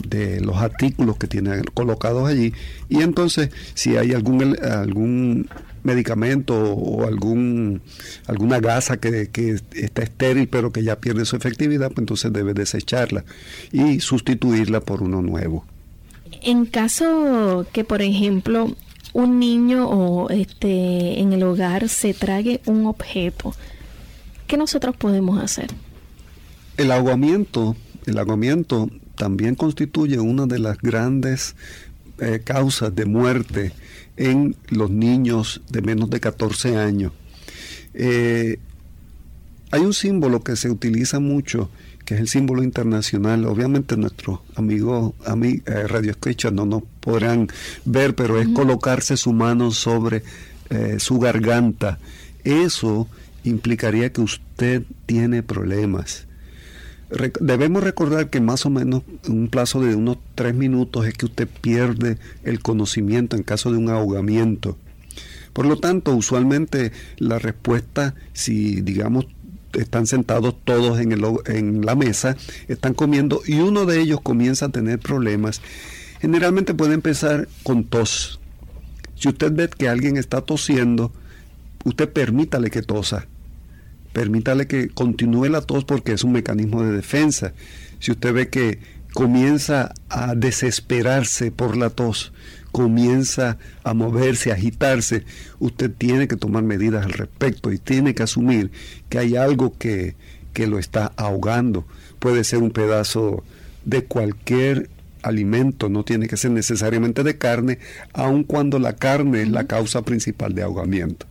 [0.06, 2.52] de los artículos que tiene colocados allí
[2.88, 5.48] y entonces si hay algún algún
[5.82, 7.80] medicamento o algún
[8.26, 12.54] alguna gasa que, que, está estéril pero que ya pierde su efectividad, pues entonces debe
[12.54, 13.24] desecharla
[13.72, 15.64] y sustituirla por uno nuevo.
[16.42, 18.74] En caso que, por ejemplo,
[19.12, 23.54] un niño o este en el hogar se trague un objeto,
[24.46, 25.70] ¿qué nosotros podemos hacer?
[26.76, 27.76] El ahogamiento,
[28.06, 28.88] el ahogamiento
[29.20, 31.54] también constituye una de las grandes
[32.20, 33.70] eh, causas de muerte
[34.16, 37.12] en los niños de menos de 14 años.
[37.92, 38.56] Eh,
[39.70, 41.68] hay un símbolo que se utiliza mucho,
[42.06, 43.44] que es el símbolo internacional.
[43.44, 47.48] Obviamente nuestros amigos mí eh, radio escucha no nos podrán
[47.84, 50.22] ver, pero es colocarse su mano sobre
[50.98, 51.98] su garganta.
[52.44, 53.08] Eso
[53.42, 56.28] implicaría que usted tiene problemas
[57.40, 61.26] debemos recordar que más o menos en un plazo de unos tres minutos es que
[61.26, 64.76] usted pierde el conocimiento en caso de un ahogamiento.
[65.52, 69.26] Por lo tanto, usualmente la respuesta, si digamos
[69.72, 72.36] están sentados todos en, el, en la mesa,
[72.68, 75.60] están comiendo y uno de ellos comienza a tener problemas,
[76.20, 78.40] generalmente puede empezar con tos.
[79.14, 81.12] Si usted ve que alguien está tosiendo,
[81.84, 83.26] usted permítale que tosa
[84.12, 87.52] permítale que continúe la tos porque es un mecanismo de defensa.
[87.98, 88.78] Si usted ve que
[89.12, 92.32] comienza a desesperarse por la tos,
[92.72, 95.24] comienza a moverse, a agitarse,
[95.58, 98.70] usted tiene que tomar medidas al respecto y tiene que asumir
[99.08, 100.14] que hay algo que,
[100.52, 101.84] que lo está ahogando.
[102.18, 103.42] Puede ser un pedazo
[103.84, 104.88] de cualquier
[105.22, 107.78] alimento, no tiene que ser necesariamente de carne,
[108.12, 111.26] aun cuando la carne es la causa principal de ahogamiento.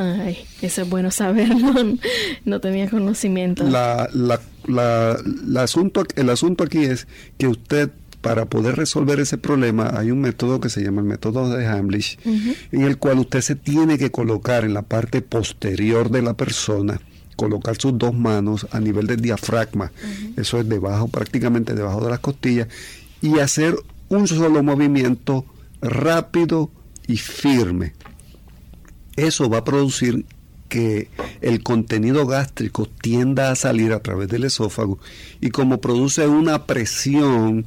[0.00, 1.74] Ay, eso es bueno saberlo.
[2.46, 3.64] No, tenía conocimiento.
[3.64, 7.90] La, la, la, asunto, el asunto aquí es que usted,
[8.22, 12.18] para poder resolver ese problema, hay un método que se llama el método de Hamlish,
[12.24, 17.00] en el cual usted se tiene que colocar en la parte posterior de la persona
[17.36, 19.92] colocar sus dos manos a nivel del diafragma,
[20.36, 22.68] eso es debajo, prácticamente debajo de las costillas,
[23.22, 23.76] y hacer
[24.08, 25.46] un solo movimiento
[25.80, 26.70] rápido
[27.06, 27.94] y firme
[29.24, 30.24] eso va a producir
[30.68, 31.08] que
[31.40, 34.98] el contenido gástrico tienda a salir a través del esófago
[35.40, 37.66] y como produce una presión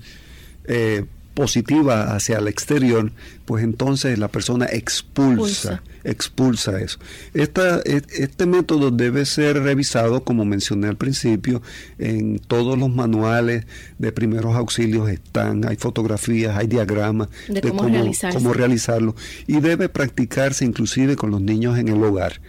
[0.65, 3.11] eh, positiva hacia el exterior,
[3.45, 6.99] pues entonces la persona expulsa, expulsa, eso.
[7.33, 11.61] Esta, e, este método debe ser revisado, como mencioné al principio,
[11.97, 13.65] en todos los manuales
[13.97, 17.89] de primeros auxilios están, hay fotografías, hay diagramas de, cómo,
[18.33, 19.15] cómo realizarlo
[19.47, 22.41] y debe practicarse inclusive con los niños en el hogar.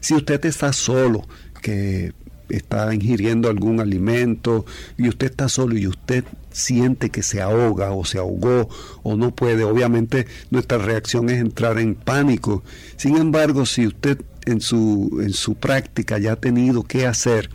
[0.00, 1.26] Si usted está solo,
[1.60, 2.12] que
[2.50, 4.64] está ingiriendo algún alimento
[4.96, 8.68] y usted está solo y usted siente que se ahoga o se ahogó
[9.02, 12.62] o no puede, obviamente nuestra reacción es entrar en pánico.
[12.96, 17.50] Sin embargo, si usted en su, en su práctica ya ha tenido que hacer,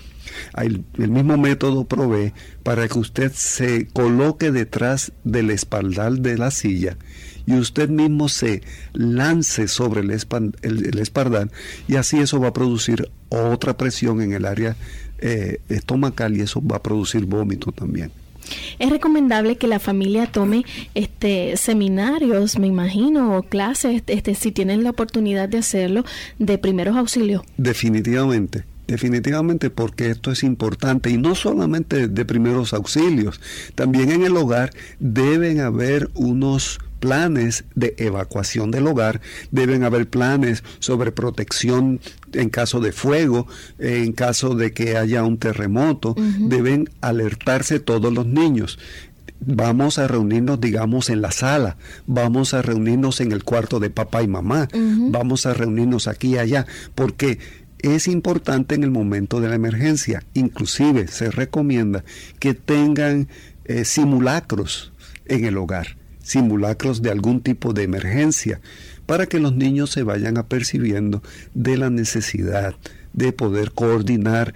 [0.57, 2.33] el, el mismo método provee
[2.63, 6.97] para que usted se coloque detrás del espaldar de la silla
[7.45, 8.61] y usted mismo se
[8.93, 11.49] lance sobre el, el, espaldar
[11.87, 14.75] y así eso va a producir otra presión en el área
[15.19, 18.11] eh, estomacal y eso va a producir vómito también.
[18.79, 24.83] Es recomendable que la familia tome este seminarios, me imagino, o clases, este, si tienen
[24.83, 26.05] la oportunidad de hacerlo,
[26.37, 27.41] de primeros auxilios.
[27.57, 28.65] Definitivamente.
[28.87, 33.41] Definitivamente porque esto es importante y no solamente de primeros auxilios,
[33.73, 34.69] también en el hogar
[34.99, 41.99] deben haber unos planes de evacuación del hogar, deben haber planes sobre protección
[42.33, 43.45] en caso de fuego,
[43.77, 48.79] en caso de que haya un terremoto, deben alertarse todos los niños.
[49.39, 51.77] Vamos a reunirnos, digamos, en la sala,
[52.07, 54.67] vamos a reunirnos en el cuarto de papá y mamá,
[55.11, 57.37] vamos a reunirnos aquí y allá, porque
[57.77, 60.23] es importante en el momento de la emergencia.
[60.33, 62.03] Inclusive se recomienda
[62.39, 63.27] que tengan
[63.65, 64.91] eh, simulacros
[65.27, 68.59] en el hogar simulacros de algún tipo de emergencia,
[69.05, 71.21] para que los niños se vayan apercibiendo
[71.53, 72.73] de la necesidad
[73.13, 74.53] de poder coordinar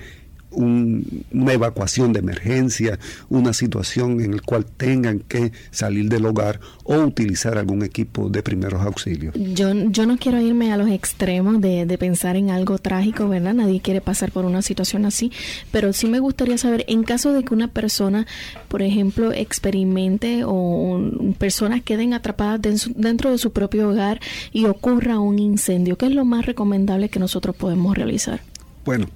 [0.52, 6.96] una evacuación de emergencia, una situación en la cual tengan que salir del hogar o
[6.98, 9.36] utilizar algún equipo de primeros auxilios.
[9.36, 13.54] Yo, yo no quiero irme a los extremos de, de pensar en algo trágico, ¿verdad?
[13.54, 15.32] Nadie quiere pasar por una situación así,
[15.72, 18.26] pero sí me gustaría saber, en caso de que una persona,
[18.68, 21.00] por ejemplo, experimente o
[21.38, 22.62] personas queden atrapadas
[22.96, 24.20] dentro de su propio hogar
[24.52, 28.42] y ocurra un incendio, ¿qué es lo más recomendable que nosotros podemos realizar?
[28.86, 29.08] Bueno,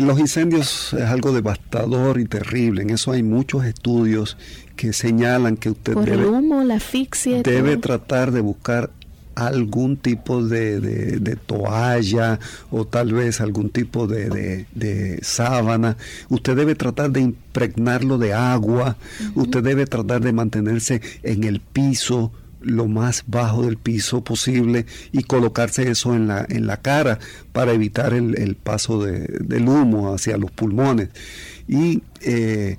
[0.00, 2.82] los incendios es algo devastador y terrible.
[2.82, 4.36] En eso hay muchos estudios
[4.76, 7.42] que señalan que usted Por debe, el humo, la asfixia.
[7.42, 8.90] debe tratar de buscar
[9.34, 15.96] algún tipo de, de- de toalla o tal vez algún tipo de, de- de sábana.
[16.30, 18.96] Usted debe tratar de impregnarlo de agua.
[19.34, 22.32] Usted debe tratar de mantenerse en el piso
[22.66, 27.18] lo más bajo del piso posible y colocarse eso en la, en la cara
[27.52, 31.08] para evitar el, el paso de- del humo hacia los pulmones.
[31.68, 32.76] Y eh,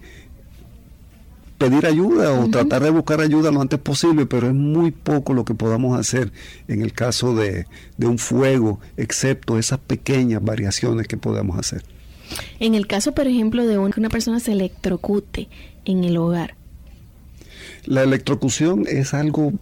[1.57, 5.43] pedir ayuda o tratar de buscar ayuda lo antes posible, pero es muy poco lo
[5.43, 6.31] que podamos hacer
[6.67, 7.65] en el caso de,
[7.97, 11.83] de un fuego, excepto esas pequeñas variaciones que podamos hacer.
[12.59, 15.47] En el caso, por ejemplo, de un- que una persona se electrocute
[15.85, 16.55] en el hogar.
[17.85, 19.53] La electrocución es algo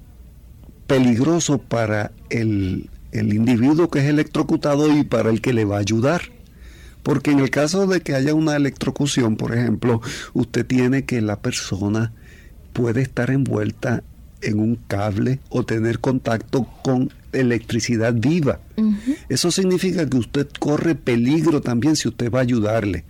[0.88, 5.80] peligroso para el, el individuo que es electrocutado y para el que le va a
[5.80, 6.22] ayudar.
[7.04, 10.02] Porque en el caso de que haya una electrocución, por ejemplo,
[10.34, 12.14] usted tiene que la persona
[12.74, 14.04] puede estar envuelta
[14.42, 18.60] en un cable o tener contacto con electricidad viva.
[19.30, 23.06] Eso significa que usted corre peligro también si usted va a ayudarle.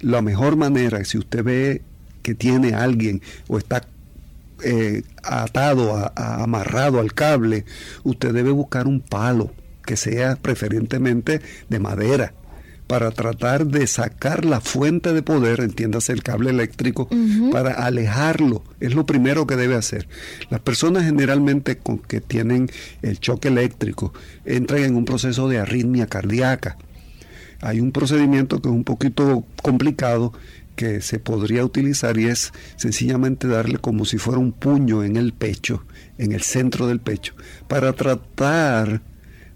[0.00, 1.82] La mejor manera, si usted ve
[2.22, 3.86] que tiene a alguien o está
[4.64, 7.64] eh, atado, a- a- amarrado al cable,
[8.04, 9.52] usted debe buscar un palo
[9.84, 12.34] que sea preferentemente de madera
[12.86, 17.08] para tratar de sacar la fuente de poder, entiéndase el cable eléctrico,
[17.52, 18.64] para alejarlo.
[18.80, 20.08] Es lo primero que debe hacer.
[20.50, 22.68] Las personas generalmente con que tienen
[23.02, 24.12] el choque eléctrico
[24.44, 26.78] entran en un proceso de arritmia cardíaca.
[27.60, 30.32] Hay un procedimiento que es un poquito complicado
[30.80, 35.34] que se podría utilizar y es sencillamente darle como si fuera un puño en el
[35.34, 35.84] pecho,
[36.16, 37.34] en el centro del pecho,
[37.68, 39.02] para tratar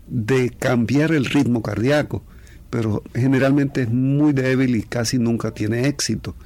[0.06, 2.22] de cambiar el ritmo cardíaco,
[2.68, 6.36] pero generalmente es muy débil y casi nunca tiene éxito.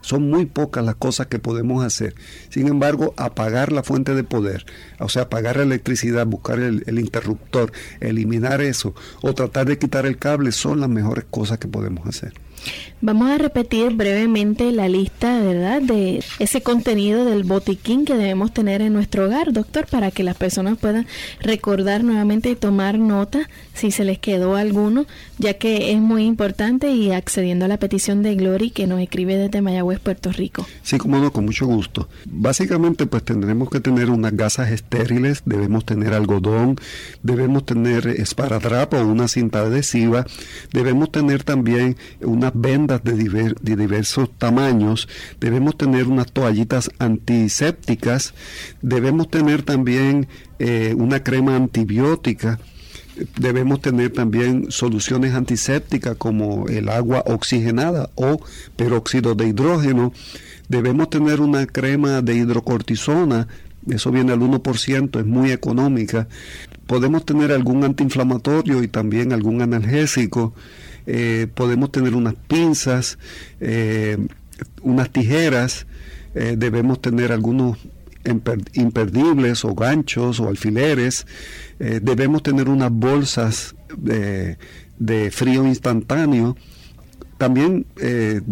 [0.00, 2.14] Son muy pocas las cosas que podemos hacer.
[2.48, 4.64] Sin embargo, apagar la fuente de poder,
[4.98, 7.70] o sea, apagar la electricidad, buscar el, el interruptor,
[8.00, 12.32] eliminar eso o tratar de quitar el cable son las mejores cosas que podemos hacer.
[13.00, 18.80] Vamos a repetir brevemente la lista, ¿verdad?, de ese contenido del botiquín que debemos tener
[18.80, 21.06] en nuestro hogar, doctor, para que las personas puedan
[21.40, 25.06] recordar nuevamente y tomar nota si se les quedó alguno,
[25.38, 29.36] ya que es muy importante y accediendo a la petición de Glory que nos escribe
[29.36, 30.66] desde Mayagüez, Puerto Rico.
[30.82, 32.08] Sí, como no, con mucho gusto.
[32.24, 36.76] Básicamente, pues tendremos que tener unas gasas estériles, debemos tener algodón,
[37.22, 40.26] debemos tener esparadrapo una cinta adhesiva,
[40.72, 41.96] debemos tener también
[42.54, 43.14] vendas de
[43.76, 45.08] diversos tamaños,
[45.40, 48.34] debemos tener unas toallitas antisépticas,
[48.80, 50.28] debemos tener también
[50.58, 52.58] eh, una crema antibiótica,
[53.36, 58.40] debemos tener también soluciones antisépticas como el agua oxigenada o
[58.76, 60.12] peróxido de hidrógeno.
[60.68, 63.48] Debemos tener una crema de hidrocortisona,
[63.88, 66.28] eso viene al 1%, es muy económica.
[66.86, 70.54] Podemos tener algún antiinflamatorio y también algún analgésico.
[71.06, 73.18] Eh, podemos tener unas pinzas,
[73.60, 74.18] eh,
[74.82, 75.86] unas tijeras.
[76.34, 77.78] Eh, debemos tener algunos
[78.24, 81.26] imper- imperdibles o ganchos o alfileres.
[81.78, 84.56] Debemos tener unas bolsas de,
[84.98, 86.56] de frío instantáneo.
[87.38, 87.86] También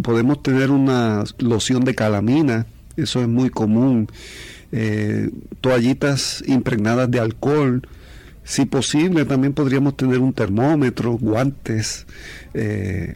[0.02, 4.08] podemos tener una loción de calamina, eso es muy común.
[5.60, 7.86] Toallitas impregnadas de alcohol.
[8.50, 12.04] Si posible, también podríamos tener un termómetro, guantes,
[12.52, 13.14] eh,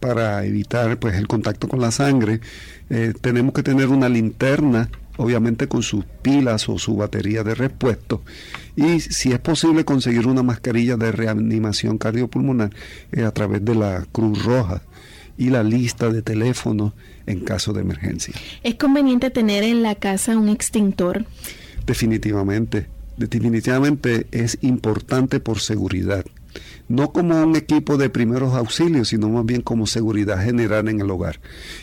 [0.00, 2.40] para evitar pues el contacto con la sangre.
[2.90, 8.22] Eh, tenemos que tener una linterna, obviamente con sus pilas o su batería de repuesto.
[8.74, 12.70] Y si es posible conseguir una mascarilla de reanimación cardiopulmonar
[13.12, 14.82] eh, a través de la Cruz Roja
[15.38, 16.92] y la lista de teléfonos
[17.26, 18.34] en caso de emergencia.
[18.64, 21.24] Es conveniente tener en la casa un extintor.
[21.86, 26.24] Definitivamente, definitivamente es importante por seguridad.
[26.88, 31.10] No como un equipo de primeros auxilios, sino más bien como seguridad general en el
[31.10, 31.40] hogar,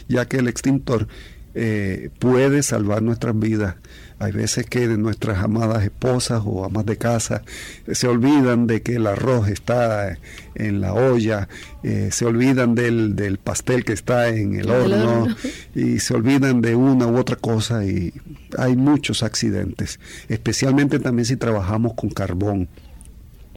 [0.07, 1.07] ya que el extintor
[1.55, 3.75] eh, puede salvar nuestras vidas.
[4.19, 7.43] Hay veces que nuestras amadas esposas o amas de casa
[7.87, 10.17] eh, se olvidan de que el arroz está
[10.55, 11.49] en la olla,
[11.83, 15.35] eh, se olvidan del, del pastel que está en el el horno horno.
[15.75, 18.13] y se olvidan de una u otra cosa y
[18.57, 19.99] hay muchos accidentes,
[20.29, 22.69] especialmente también si trabajamos con carbón.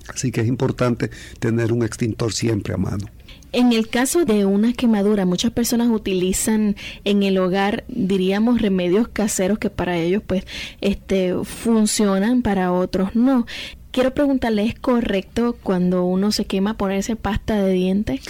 [0.09, 3.07] Así que es importante tener un extintor siempre a mano.
[3.53, 9.59] En el caso de una quemadura, muchas personas utilizan en el hogar, diríamos, remedios caseros
[9.59, 10.44] que para ellos pues
[10.80, 13.47] este funcionan, para otros no.
[13.92, 18.20] Quiero preguntarle, ¿es correcto cuando uno se quema ponerse pasta de dientes?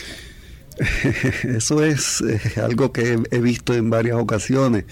[1.42, 4.84] Eso es eh, algo que he visto en varias ocasiones.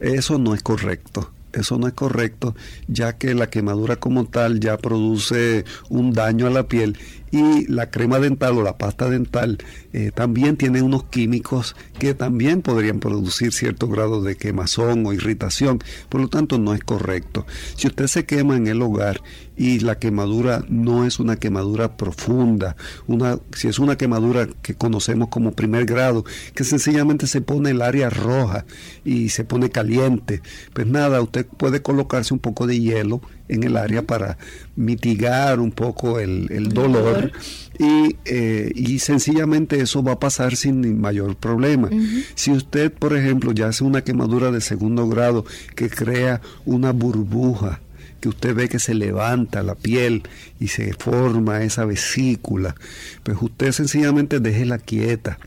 [0.00, 1.30] Eso no es correcto.
[1.52, 2.56] Eso no es correcto,
[2.88, 6.98] ya que la quemadura como tal ya produce un daño a la piel
[7.34, 9.58] y la crema dental o la pasta dental
[9.92, 15.80] eh, también tiene unos químicos que también podrían producir cierto grado de quemazón o irritación.
[16.08, 17.44] Por lo tanto, no es correcto.
[17.74, 19.20] Si usted se quema en el hogar
[19.56, 22.76] y la quemadura no es una quemadura profunda,
[23.08, 26.24] una, si es una quemadura que conocemos como primer grado,
[26.54, 28.64] que sencillamente se pone el área roja
[29.04, 30.40] y se pone caliente,
[30.72, 34.38] pues nada, usted puede colocarse un poco de hielo en el área para
[34.76, 37.30] mitigar un poco el, dolor
[37.78, 41.90] y, eh, y, sencillamente eso va a pasar sin mayor problema.
[42.34, 47.80] Si usted, por ejemplo, ya hace una quemadura de segundo grado que crea una burbuja,
[48.20, 50.22] que usted ve que se levanta la piel
[50.58, 52.74] y se forma esa vesícula,
[53.22, 55.38] pues usted sencillamente déjela quieta.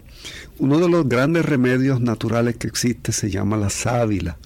[0.59, 4.37] Uno de los grandes remedios naturales que existe se llama la sábila.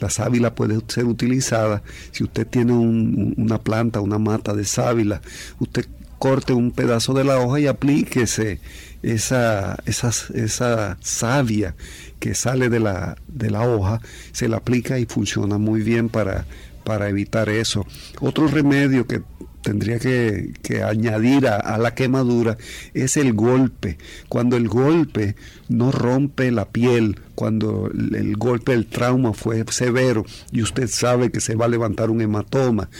[0.00, 1.82] La sábila puede ser utilizada
[2.12, 5.22] si usted tiene una planta, una mata de sábila,
[5.58, 5.86] usted
[6.18, 8.60] corte un pedazo de la hoja y aplíquese
[9.02, 11.74] esa, esa, esa savia
[12.20, 14.00] que sale de la, de la hoja,
[14.32, 16.46] se la aplica y funciona muy bien para
[16.86, 17.84] para evitar eso.
[18.20, 19.20] Otro remedio que
[19.66, 22.56] tendría que, añadir a, la quemadura
[22.94, 23.98] es el golpe.
[24.28, 25.34] Cuando el golpe
[25.68, 31.40] no rompe la piel, cuando el, golpe del trauma fue severo y usted sabe que
[31.40, 32.90] se va a levantar un hematoma,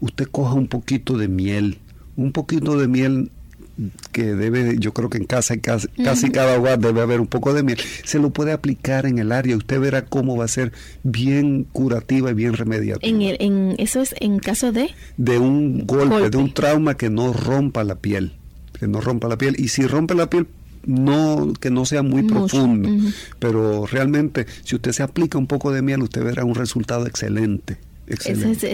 [0.00, 1.78] usted coja un poquito de miel.
[2.16, 3.30] Un poquito de miel
[4.12, 7.52] que debe, yo creo que en casa, casi, casi cada hogar debe haber un poco
[7.52, 9.56] de miel, se lo puede aplicar en el área.
[9.56, 10.72] Usted verá cómo va a ser
[11.02, 13.08] bien curativa y bien remediativa.
[13.08, 14.90] En, en ¿Eso es en caso de?
[15.16, 18.32] De un golpe, de un trauma que no rompa la piel,
[18.78, 19.56] que no rompa la piel.
[19.58, 20.46] Y si rompe la piel,
[20.86, 22.88] no que no sea muy profundo,
[23.38, 27.76] pero realmente si usted se aplica un poco de miel, usted verá un resultado excelente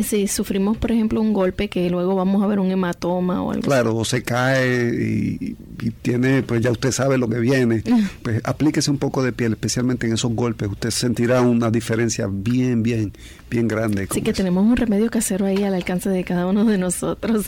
[0.03, 3.63] si sufrimos, por ejemplo, un golpe que luego vamos a ver un hematoma o algo
[3.63, 5.57] Claro, o se cae y,
[6.03, 7.83] tiene, pues ya usted sabe lo que viene.
[8.23, 10.69] Pues aplíquese un poco de piel, especialmente en esos golpes.
[10.69, 13.13] Usted sentirá una diferencia bien, bien,
[13.51, 14.07] bien grande.
[14.11, 17.47] Así que tenemos un remedio casero ahí al alcance de cada uno de nosotros.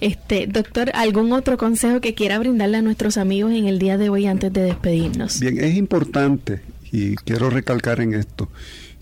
[0.00, 4.10] Este, doctor, ¿algún otro consejo que quiera brindarle a nuestros amigos en el día de
[4.10, 5.40] hoy antes de despedirnos?
[5.40, 6.60] Bien, es importante
[6.92, 8.48] y quiero recalcar en esto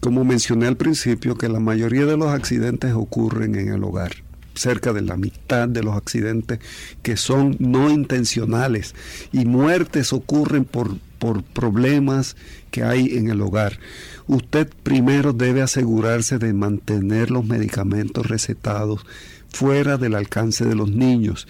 [0.04, 4.12] como mencioné al principio, que la mayoría de los accidentes ocurren en el hogar
[4.54, 6.58] cerca de la mitad de los accidentes
[7.02, 8.94] que son no intencionales
[9.32, 12.36] y muertes ocurren por, por problemas
[12.70, 13.78] que hay en el hogar.
[14.26, 19.06] Usted primero debe asegurarse de mantener los medicamentos recetados
[19.48, 21.48] fuera del alcance de los niños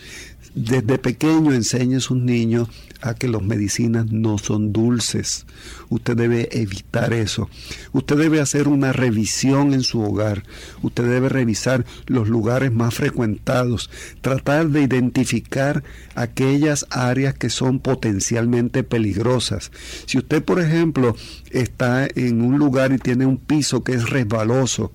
[0.55, 2.69] desde pequeño enseñe a sus niños
[3.01, 5.47] a que las medicinas no son dulces.
[5.89, 7.51] Usted debe evitar eso.
[7.93, 10.45] Usted debe hacer una revisión en su hogar.
[10.83, 13.91] Usted debe revisar los lugares más frecuentados.
[14.21, 15.83] Tratar de identificar
[16.15, 19.73] aquellas áreas que son potencialmente peligrosas.
[20.07, 21.17] Si usted, por ejemplo,
[21.51, 24.93] está en un lugar y tiene un piso que es resbaloso,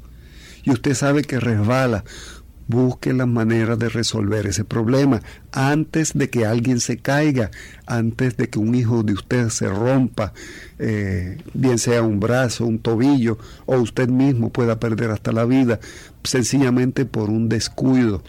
[0.64, 2.04] y usted sabe que resbala,
[2.70, 7.50] busque la manera de resolver ese problema antes de que alguien se caiga,
[7.88, 10.34] antes de que un hijo de usted se rompa,
[10.78, 15.80] eh, bien sea un brazo, un tobillo, o usted mismo pueda perder hasta la vida,
[16.24, 18.22] sencillamente por un descuido.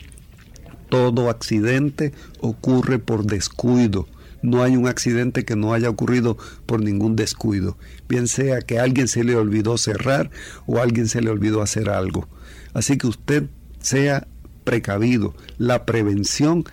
[0.88, 4.08] Todo accidente ocurre por descuido.
[4.42, 7.76] No hay un accidente que no haya ocurrido por ningún descuido,
[8.08, 10.30] bien sea que alguien se le olvidó cerrar
[10.64, 12.26] o alguien se le olvidó hacer algo.
[12.72, 13.50] Así que usted
[13.80, 14.26] sea
[14.64, 15.34] precavido.
[15.58, 16.64] La prevención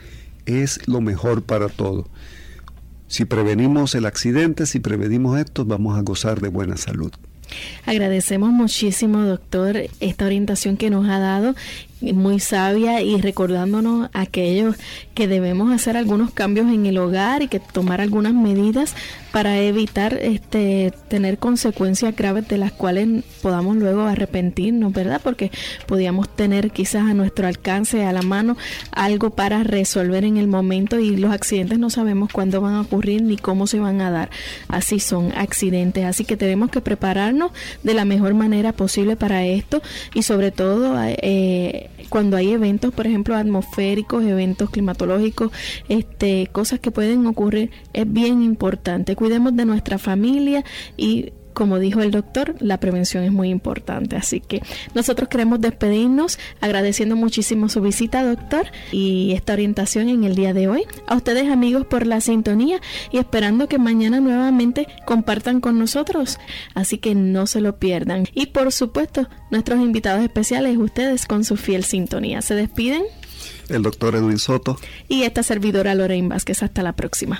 [0.45, 2.07] es lo mejor para todo.
[3.07, 7.11] Si prevenimos el accidente, si prevenimos esto, vamos a gozar de buena salud.
[7.85, 11.55] Agradecemos muchísimo, doctor, esta orientación que nos ha dado
[12.01, 14.75] muy sabia y recordándonos aquellos
[15.13, 18.95] que debemos hacer algunos cambios en el hogar y que tomar algunas medidas
[19.31, 25.21] para evitar este tener consecuencias graves de las cuales podamos luego arrepentirnos, ¿verdad?
[25.23, 25.51] Porque
[25.85, 28.57] podíamos tener quizás a nuestro alcance, a la mano,
[28.91, 33.21] algo para resolver en el momento y los accidentes no sabemos cuándo van a ocurrir
[33.21, 34.29] ni cómo se van a dar.
[34.67, 37.51] Así son accidentes, así que tenemos que prepararnos
[37.83, 39.81] de la mejor manera posible para esto
[40.13, 45.51] y sobre todo eh, cuando hay eventos, por ejemplo, atmosféricos, eventos climatológicos,
[45.89, 49.15] este, cosas que pueden ocurrir, es bien importante.
[49.15, 50.63] Cuidemos de nuestra familia
[50.95, 54.15] y como dijo el doctor, la prevención es muy importante.
[54.15, 54.61] Así que
[54.93, 60.67] nosotros queremos despedirnos agradeciendo muchísimo su visita, doctor, y esta orientación en el día de
[60.67, 60.83] hoy.
[61.07, 62.79] A ustedes amigos por la sintonía
[63.11, 66.37] y esperando que mañana nuevamente compartan con nosotros.
[66.75, 68.27] Así que no se lo pierdan.
[68.35, 72.43] Y por supuesto, nuestros invitados especiales, ustedes con su fiel sintonía.
[72.43, 73.01] Se despiden.
[73.67, 74.77] El doctor Edwin Soto.
[75.07, 76.61] Y esta servidora Lorraine Vázquez.
[76.61, 77.39] Hasta la próxima.